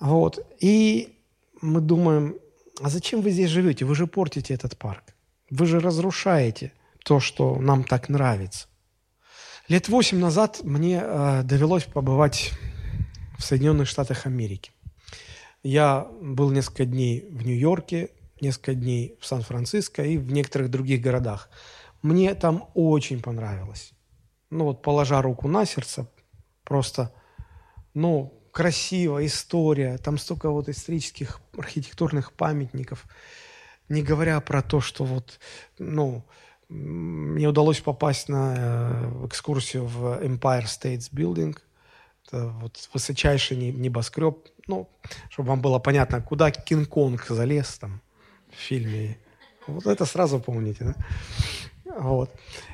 [0.00, 0.38] Вот.
[0.60, 1.14] И
[1.60, 2.36] мы думаем,
[2.80, 3.84] а зачем вы здесь живете?
[3.84, 5.14] Вы же портите этот парк.
[5.50, 6.72] Вы же разрушаете
[7.04, 8.66] то, что нам так нравится.
[9.68, 12.52] Лет восемь назад мне э, довелось побывать
[13.38, 14.70] в Соединенных Штатах Америки.
[15.62, 18.08] Я был несколько дней в Нью-Йорке,
[18.40, 21.48] несколько дней в Сан-Франциско и в некоторых других городах.
[22.02, 23.92] Мне там очень понравилось.
[24.50, 26.08] Ну вот, положа руку на сердце,
[26.64, 27.12] просто,
[27.94, 33.04] ну, красиво, история, там столько вот исторических архитектурных памятников,
[33.88, 35.38] не говоря про то, что вот,
[35.78, 36.24] ну,
[36.68, 41.56] мне удалось попасть на э, экскурсию в Empire State Building,
[42.26, 44.88] это вот высочайший небоскреб, ну,
[45.28, 48.00] чтобы вам было понятно, куда Кинг-Конг залез там,
[48.56, 49.18] в фильме.
[49.66, 50.94] Вот это сразу помните, да?
[51.98, 52.30] Вот.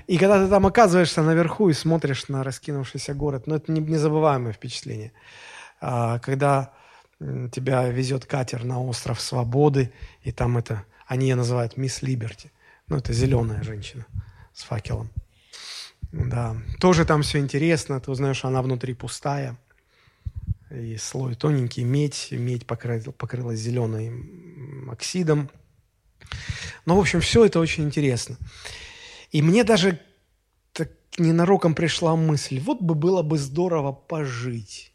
[0.06, 5.12] И когда ты там оказываешься наверху и смотришь на раскинувшийся город, ну, это незабываемое впечатление.
[5.80, 6.72] А, когда
[7.52, 12.50] тебя везет катер на остров Свободы, и там это, они ее называют Мисс Либерти.
[12.88, 14.06] Ну, это зеленая женщина
[14.54, 15.10] с факелом.
[16.10, 19.56] Да, тоже там все интересно, ты узнаешь, она внутри пустая.
[20.70, 25.50] и слой тоненький, медь, медь покрыла, покрылась зеленым оксидом.
[26.86, 28.36] Ну, в общем, все это очень интересно.
[29.30, 30.00] И мне даже
[30.72, 34.92] так ненароком пришла мысль, вот бы было бы здорово пожить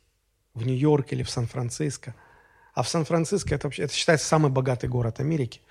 [0.53, 2.15] в Нью-Йорке или в Сан-Франциско.
[2.73, 5.61] А в Сан-Франциско это, вообще, это считается самый богатый город Америки.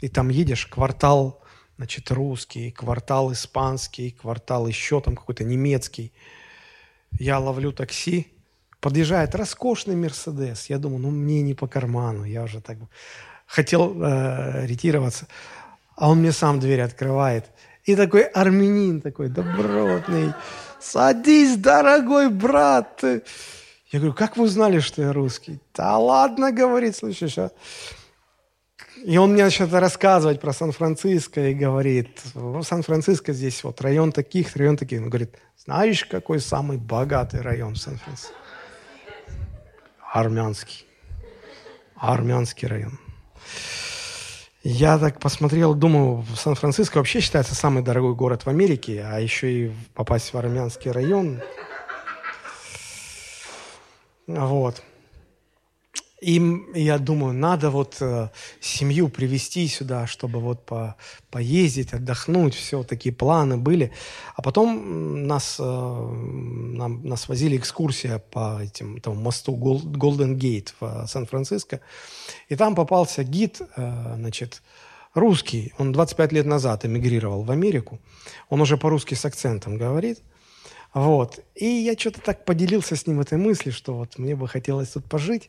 [0.00, 1.42] И там едешь, квартал,
[1.76, 6.12] значит, русский, квартал испанский, квартал еще там какой-то немецкий.
[7.18, 8.32] Я ловлю такси,
[8.80, 10.66] Подъезжает роскошный Мерседес.
[10.66, 12.24] Я думаю, ну мне не по карману.
[12.24, 12.78] Я уже так
[13.48, 15.26] хотел э, ретироваться.
[15.96, 17.46] А он мне сам дверь открывает.
[17.84, 20.34] И такой армянин такой добротный.
[20.78, 23.02] Садись, дорогой брат.
[23.02, 25.58] Я говорю, как вы узнали, что я русский?
[25.74, 27.50] Да ладно, говорит, слышишь, а?
[29.04, 34.56] И он мне начинает рассказывать про Сан-Франциско и говорит, в Сан-Франциско здесь вот район таких,
[34.56, 35.00] район таких.
[35.00, 38.34] Он говорит, знаешь, какой самый богатый район в Сан-Франциско?
[40.12, 40.84] Армянский.
[41.96, 42.98] Армянский район.
[44.64, 49.72] Я так посмотрел, думаю, Сан-Франциско вообще считается самый дорогой город в Америке, а еще и
[49.94, 51.40] попасть в армянский район.
[54.26, 54.82] Вот.
[56.20, 56.42] И
[56.74, 60.96] я думаю, надо вот э, семью привести сюда, чтобы вот по,
[61.30, 63.92] поездить, отдохнуть, все, такие планы были.
[64.34, 71.06] А потом нас, э, нам, нас возили экскурсия по этим, этому мосту Голден Гейт в
[71.06, 71.80] Сан-Франциско.
[72.48, 74.62] И там попался гид, э, значит,
[75.14, 75.72] русский.
[75.78, 78.00] Он 25 лет назад эмигрировал в Америку.
[78.48, 80.18] Он уже по-русски с акцентом говорит.
[80.94, 81.38] Вот.
[81.54, 85.04] И я что-то так поделился с ним этой мыслью, что вот мне бы хотелось тут
[85.04, 85.48] пожить.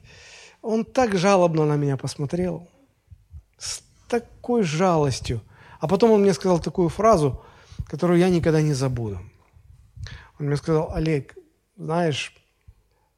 [0.62, 2.68] Он так жалобно на меня посмотрел,
[3.58, 5.42] с такой жалостью.
[5.80, 7.44] А потом он мне сказал такую фразу,
[7.86, 9.20] которую я никогда не забуду.
[10.40, 11.36] Он мне сказал, Олег,
[11.78, 12.34] знаешь,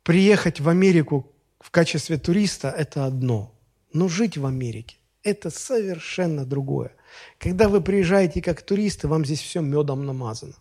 [0.03, 3.53] приехать в Америку в качестве туриста– это одно,
[3.93, 6.93] но жить в Америке– это совершенно другое.
[7.37, 10.55] Когда вы приезжаете как туристы, вам здесь все медом намазано.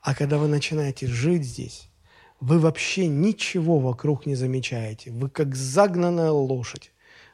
[0.00, 1.88] А когда вы начинаете жить здесь,
[2.40, 5.10] вы вообще ничего вокруг не замечаете.
[5.10, 6.92] Вы как загнанная лошадь.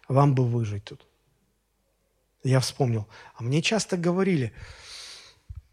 [0.08, 1.06] Вам бы выжить тут.
[2.42, 3.06] Я вспомнил.
[3.34, 4.52] А мне часто говорили,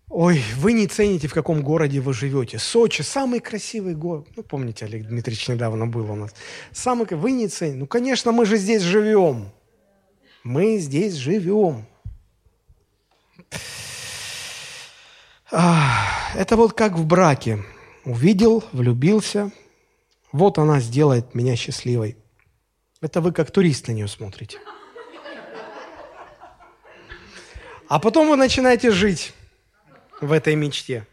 [0.10, 2.60] ой, вы не цените, в каком городе вы живете.
[2.60, 4.28] Сочи– самый красивый город.
[4.36, 6.34] Ну, помните, Олег Дмитриевич недавно был у нас.
[6.72, 7.78] Самый, вы не цените.
[7.78, 9.50] Ну, конечно, мы же здесь живем.
[10.44, 11.86] Мы здесь живем.
[15.50, 17.64] Это вот как в браке.
[18.08, 19.52] Увидел, влюбился.
[20.32, 22.16] Вот она сделает меня счастливой.
[23.02, 24.60] Это вы как турист на нее смотрите.
[27.90, 29.34] А потом вы начинаете жить
[30.22, 31.06] в этой мечте.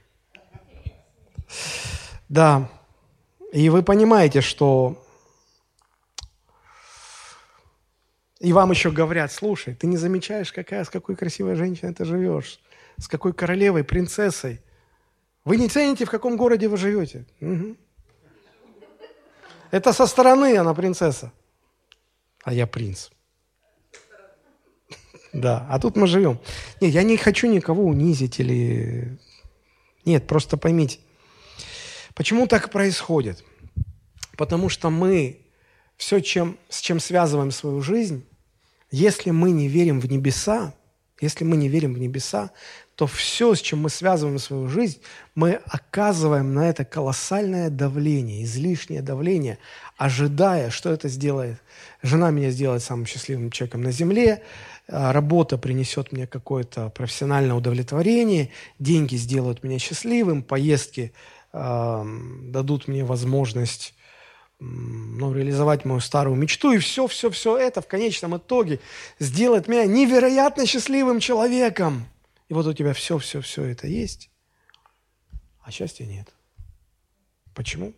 [2.28, 2.70] Да.
[3.52, 5.04] И вы понимаете, что
[8.38, 12.60] и вам еще говорят, слушай, ты не замечаешь, какая, с какой красивой женщиной ты живешь,
[12.98, 14.60] с какой королевой, принцессой.
[15.44, 17.26] Вы не цените, в каком городе вы живете.
[17.40, 17.76] Угу.
[19.70, 21.32] Это со стороны она принцесса,
[22.44, 23.10] а я принц.
[25.32, 26.38] Да, а тут мы живем.
[26.80, 29.18] Нет, я не хочу никого унизить или...
[30.04, 31.00] Нет, просто поймите.
[32.14, 33.44] Почему так происходит?
[34.36, 35.40] Потому что мы
[35.96, 38.24] все, чем, с чем связываем свою жизнь,
[38.90, 40.72] если мы не верим в небеса,
[41.20, 42.52] если мы не верим в небеса,
[42.96, 45.00] то все, с чем мы связываем свою жизнь,
[45.34, 49.58] мы оказываем на это колоссальное давление, излишнее давление,
[49.96, 51.58] ожидая, что это сделает.
[52.02, 54.42] Жена меня сделает самым счастливым человеком на земле,
[54.86, 61.12] а, работа принесет мне какое-то профессиональное удовлетворение, деньги сделают меня счастливым, поездки
[61.52, 62.04] э,
[62.42, 63.94] дадут мне возможность
[64.60, 68.78] ну, реализовать мою старую мечту, и все, все, все это в конечном итоге
[69.18, 72.06] сделает меня невероятно счастливым человеком.
[72.48, 74.30] И вот у тебя все, все, все это есть,
[75.62, 76.32] а счастья нет.
[77.54, 77.94] Почему?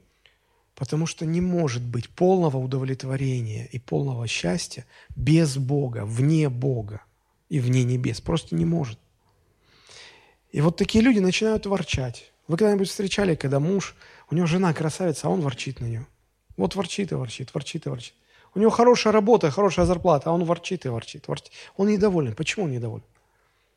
[0.75, 4.85] Потому что не может быть полного удовлетворения и полного счастья
[5.17, 7.03] без Бога, вне Бога
[7.49, 8.21] и вне небес.
[8.21, 8.99] Просто не может.
[10.53, 12.31] И вот такие люди начинают ворчать.
[12.47, 13.97] Вы когда-нибудь встречали, когда муж,
[14.31, 16.07] у него жена красавица, а он ворчит на нее.
[16.57, 18.15] Вот ворчит и ворчит, ворчит и ворчит.
[18.55, 21.53] У него хорошая работа, хорошая зарплата, а он ворчит и ворчит, ворчит.
[21.77, 22.35] Он недоволен.
[22.35, 23.05] Почему он недоволен?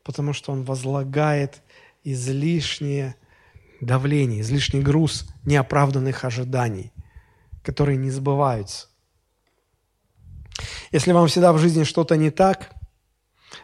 [0.04, 1.62] Потому что он возлагает
[2.04, 3.16] излишнее
[3.80, 6.92] давление, излишний груз неоправданных ожиданий,
[7.62, 8.88] которые не сбываются.
[10.92, 12.72] Если вам всегда в жизни что-то не так,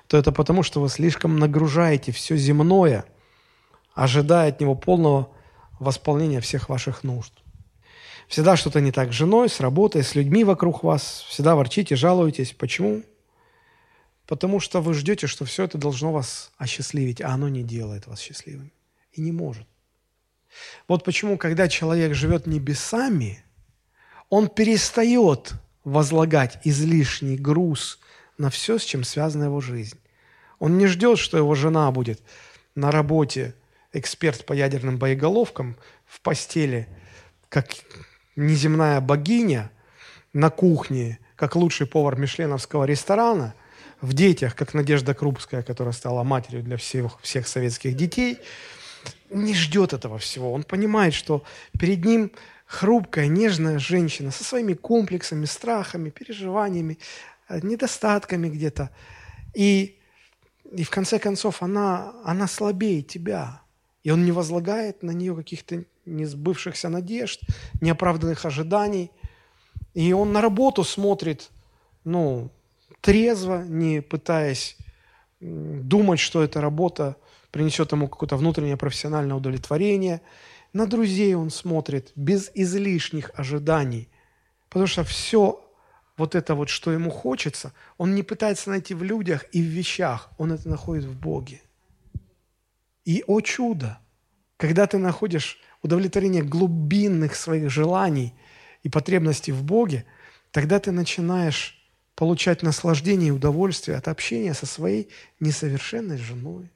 [0.06, 3.04] то это потому, что вы слишком нагружаете все земное,
[3.94, 5.30] ожидая от него полного
[5.78, 7.32] восполнения всех ваших нужд.
[8.28, 12.52] всегда что-то не так с женой, с работой, с людьми вокруг вас, всегда ворчите, жалуетесь.
[12.52, 13.02] Почему?
[14.26, 18.20] Потому что вы ждете, что все это должно вас осчастливить, а оно не делает вас
[18.20, 18.72] счастливыми.
[19.12, 19.66] И не может.
[20.88, 23.44] Вот почему, когда человек живет небесами,
[24.28, 25.54] он перестает
[25.84, 27.98] возлагать излишний груз
[28.38, 29.98] на все, с чем связана его жизнь.
[30.58, 32.20] Он не ждет, что его жена будет
[32.74, 33.54] на работе
[33.92, 36.88] эксперт по ядерным боеголовкам в постели,
[37.48, 37.68] как
[38.34, 39.70] неземная богиня
[40.32, 43.54] на кухне, как лучший повар мишленовского ресторана,
[44.06, 48.38] в детях, как Надежда Крупская, которая стала матерью для всех, всех советских детей,
[49.30, 50.52] не ждет этого всего.
[50.52, 51.42] Он понимает, что
[51.78, 52.30] перед ним
[52.66, 56.98] хрупкая, нежная женщина со своими комплексами, страхами, переживаниями,
[57.48, 58.90] э, недостатками где-то.
[59.54, 59.98] И,
[60.72, 63.60] и в конце концов она, она слабее тебя.
[64.04, 67.40] И он не возлагает на нее каких-то несбывшихся надежд,
[67.80, 69.10] неоправданных ожиданий.
[69.94, 71.50] И он на работу смотрит,
[72.04, 72.52] ну,
[73.00, 74.76] трезво, не пытаясь
[75.40, 77.16] думать, что эта работа
[77.50, 80.20] принесет ему какое-то внутреннее профессиональное удовлетворение.
[80.72, 84.08] На друзей он смотрит без излишних ожиданий,
[84.68, 85.62] потому что все
[86.16, 90.30] вот это вот, что ему хочется, он не пытается найти в людях и в вещах,
[90.38, 91.60] он это находит в Боге.
[93.04, 93.98] И, о чудо,
[94.56, 98.34] когда ты находишь удовлетворение глубинных своих желаний
[98.82, 100.06] и потребностей в Боге,
[100.50, 101.75] тогда ты начинаешь
[102.16, 106.70] получать наслаждение и удовольствие от общения со своей несовершенной женой.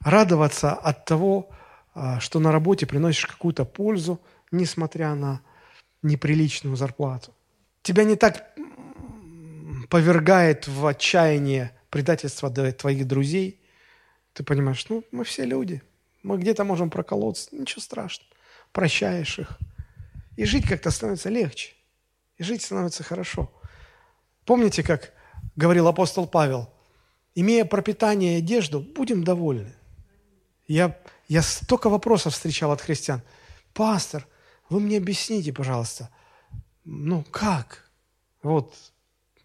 [0.00, 1.50] Радоваться от того,
[1.94, 4.20] а, что на работе приносишь какую-то пользу,
[4.52, 5.40] несмотря на
[6.02, 7.34] неприличную зарплату.
[7.82, 8.54] Тебя не так
[9.88, 13.60] повергает в отчаяние предательство твоих друзей,
[14.34, 15.82] ты понимаешь, ну, мы все люди,
[16.22, 18.30] мы где-то можем проколоться, ничего страшного.
[18.72, 19.58] Прощаешь их.
[20.36, 21.72] И жить как-то становится легче.
[22.36, 23.50] И жить становится хорошо.
[24.50, 25.12] Помните, как
[25.54, 26.68] говорил апостол Павел,
[27.36, 29.72] имея пропитание и одежду, будем довольны.
[30.66, 30.98] Я,
[31.28, 33.22] я столько вопросов встречал от христиан.
[33.74, 34.26] Пастор,
[34.68, 36.10] вы мне объясните, пожалуйста,
[36.84, 37.88] ну как?
[38.42, 38.74] Вот,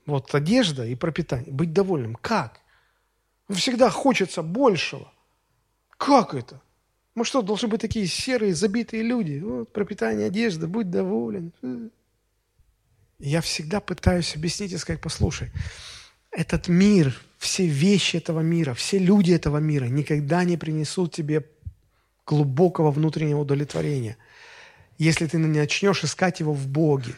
[0.08, 1.54] вот одежда и пропитание.
[1.54, 2.16] Быть довольным.
[2.16, 2.62] Как?
[3.52, 5.14] Всегда хочется большего.
[5.98, 6.64] Как это?
[7.14, 9.38] Мы что, должны быть такие серые, забитые люди?
[9.38, 11.54] Вот, пропитание одежды, будь доволен.
[13.20, 15.52] Я всегда пытаюсь объяснить и сказать, послушай,
[16.32, 21.46] этот мир, все вещи этого мира, все люди этого мира никогда не принесут тебе
[22.26, 24.18] глубокого внутреннего удовлетворения,
[24.98, 27.14] если ты не начнешь искать его в Боге.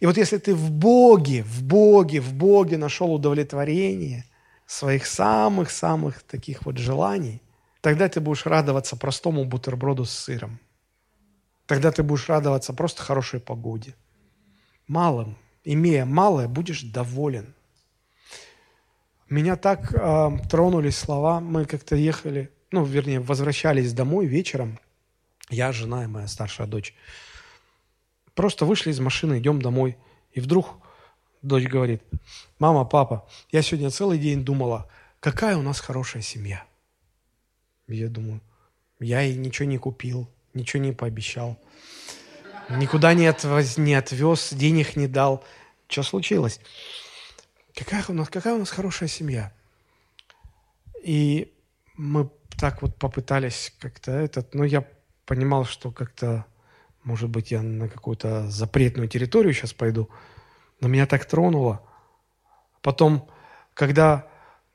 [0.00, 4.24] И вот если ты в Боге, в Боге, в Боге нашел удовлетворение–
[4.72, 7.42] своих самых-самых таких вот желаний,
[7.80, 10.58] тогда ты будешь радоваться простому бутерброду с сыром.
[11.66, 13.94] Тогда ты будешь радоваться просто хорошей погоде.
[14.88, 17.54] Малым, имея малое, будешь доволен.
[19.28, 21.40] Меня так э, тронули слова.
[21.40, 24.78] Мы как-то ехали, ну, вернее, возвращались домой вечером.
[25.48, 26.94] Я, жена и моя старшая дочь.
[28.34, 29.96] Просто вышли из машины, идем домой.
[30.32, 30.76] И вдруг
[31.42, 32.02] дочь говорит,
[32.58, 34.88] мама, папа, я сегодня целый день думала,
[35.20, 36.64] какая у нас хорошая семья.
[37.88, 38.40] Я думаю,
[39.00, 41.58] я ей ничего не купил, ничего не пообещал,
[42.78, 45.44] никуда не, отвоз, не отвез, денег не дал.
[45.88, 46.60] Что случилось?
[47.74, 49.52] Какая у нас, какая у нас хорошая семья?
[51.02, 51.52] И
[51.96, 54.86] мы так вот попытались как-то этот, но я
[55.26, 56.46] понимал, что как-то,
[57.02, 60.08] может быть, я на какую-то запретную территорию сейчас пойду–
[60.82, 61.80] но меня так тронуло.
[62.82, 63.28] Потом,
[63.72, 64.26] когда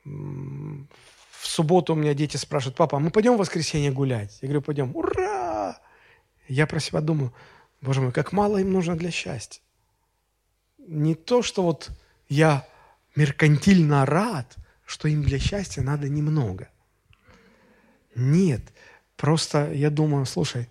[0.05, 0.85] в
[1.45, 4.39] субботу у меня дети спрашивают, папа, а мы пойдем в воскресенье гулять?
[4.41, 4.95] Я говорю, пойдем.
[4.95, 5.77] Ура!
[6.47, 7.33] Я про себя думаю,
[7.81, 9.61] боже мой, как мало им нужно для счастья.
[10.77, 11.89] Не то, что вот
[12.29, 12.67] я
[13.15, 14.55] меркантильно рад,
[14.85, 16.69] что им для счастья надо немного.
[18.15, 18.61] Нет,
[19.15, 20.67] просто я думаю, слушай,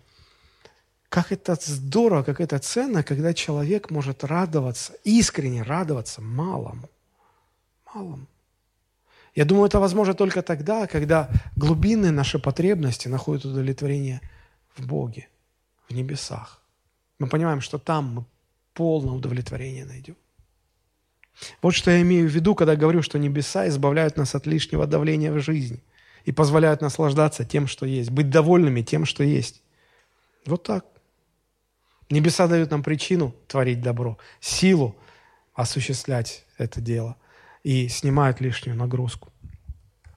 [1.08, 6.88] как это здорово, как это ценно, когда человек может радоваться, искренне радоваться малому.
[7.94, 8.26] Малому.
[9.34, 14.20] Я думаю, это возможно только тогда, когда глубинные наши потребности находят удовлетворение
[14.76, 15.28] в Боге,
[15.88, 16.62] в небесах.
[17.18, 18.24] Мы понимаем, что там мы
[18.74, 20.16] полное удовлетворение найдем.
[21.62, 25.32] Вот что я имею в виду, когда говорю, что небеса избавляют нас от лишнего давления
[25.32, 25.82] в жизни
[26.24, 29.62] и позволяют наслаждаться тем, что есть, быть довольными тем, что есть.
[30.44, 30.84] Вот так.
[32.08, 34.96] Небеса дают нам причину творить добро, силу
[35.54, 37.16] осуществлять это дело
[37.64, 39.32] и снимают лишнюю нагрузку.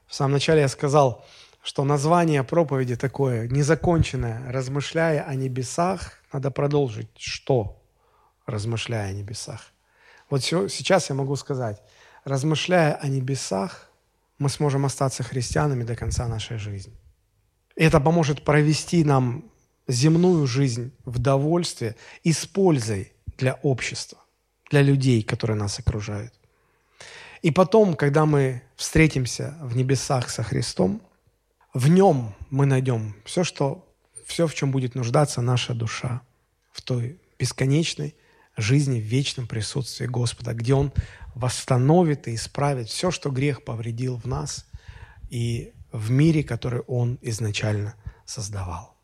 [0.06, 1.26] В самом начале я сказал,
[1.62, 7.08] что название проповеди такое, незаконченное, размышляя о небесах, надо продолжить.
[7.16, 7.80] Что?
[8.50, 9.72] размышляя о небесах.
[10.28, 11.82] Вот сейчас я могу сказать,
[12.24, 13.90] размышляя о небесах,
[14.38, 16.94] мы сможем остаться христианами до конца нашей жизни.
[17.76, 19.44] И это поможет провести нам
[19.88, 24.18] земную жизнь в довольстве и с пользой для общества,
[24.70, 26.32] для людей, которые нас окружают.
[27.42, 31.02] И потом, когда мы встретимся в небесах со Христом,
[31.74, 33.89] в нем мы найдем все, что,
[34.30, 36.22] все, в чем будет нуждаться наша душа,
[36.70, 38.14] в той бесконечной
[38.56, 40.92] жизни в вечном присутствии Господа, где Он
[41.34, 44.66] восстановит и исправит все, что грех повредил в нас
[45.30, 48.96] и в мире, который Он изначально создавал,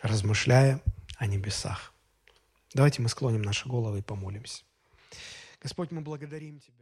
[0.00, 0.80] размышляя
[1.16, 1.92] о небесах.
[2.72, 4.62] Давайте мы склоним наши головы и помолимся.
[5.60, 6.75] Господь, мы благодарим Тебя.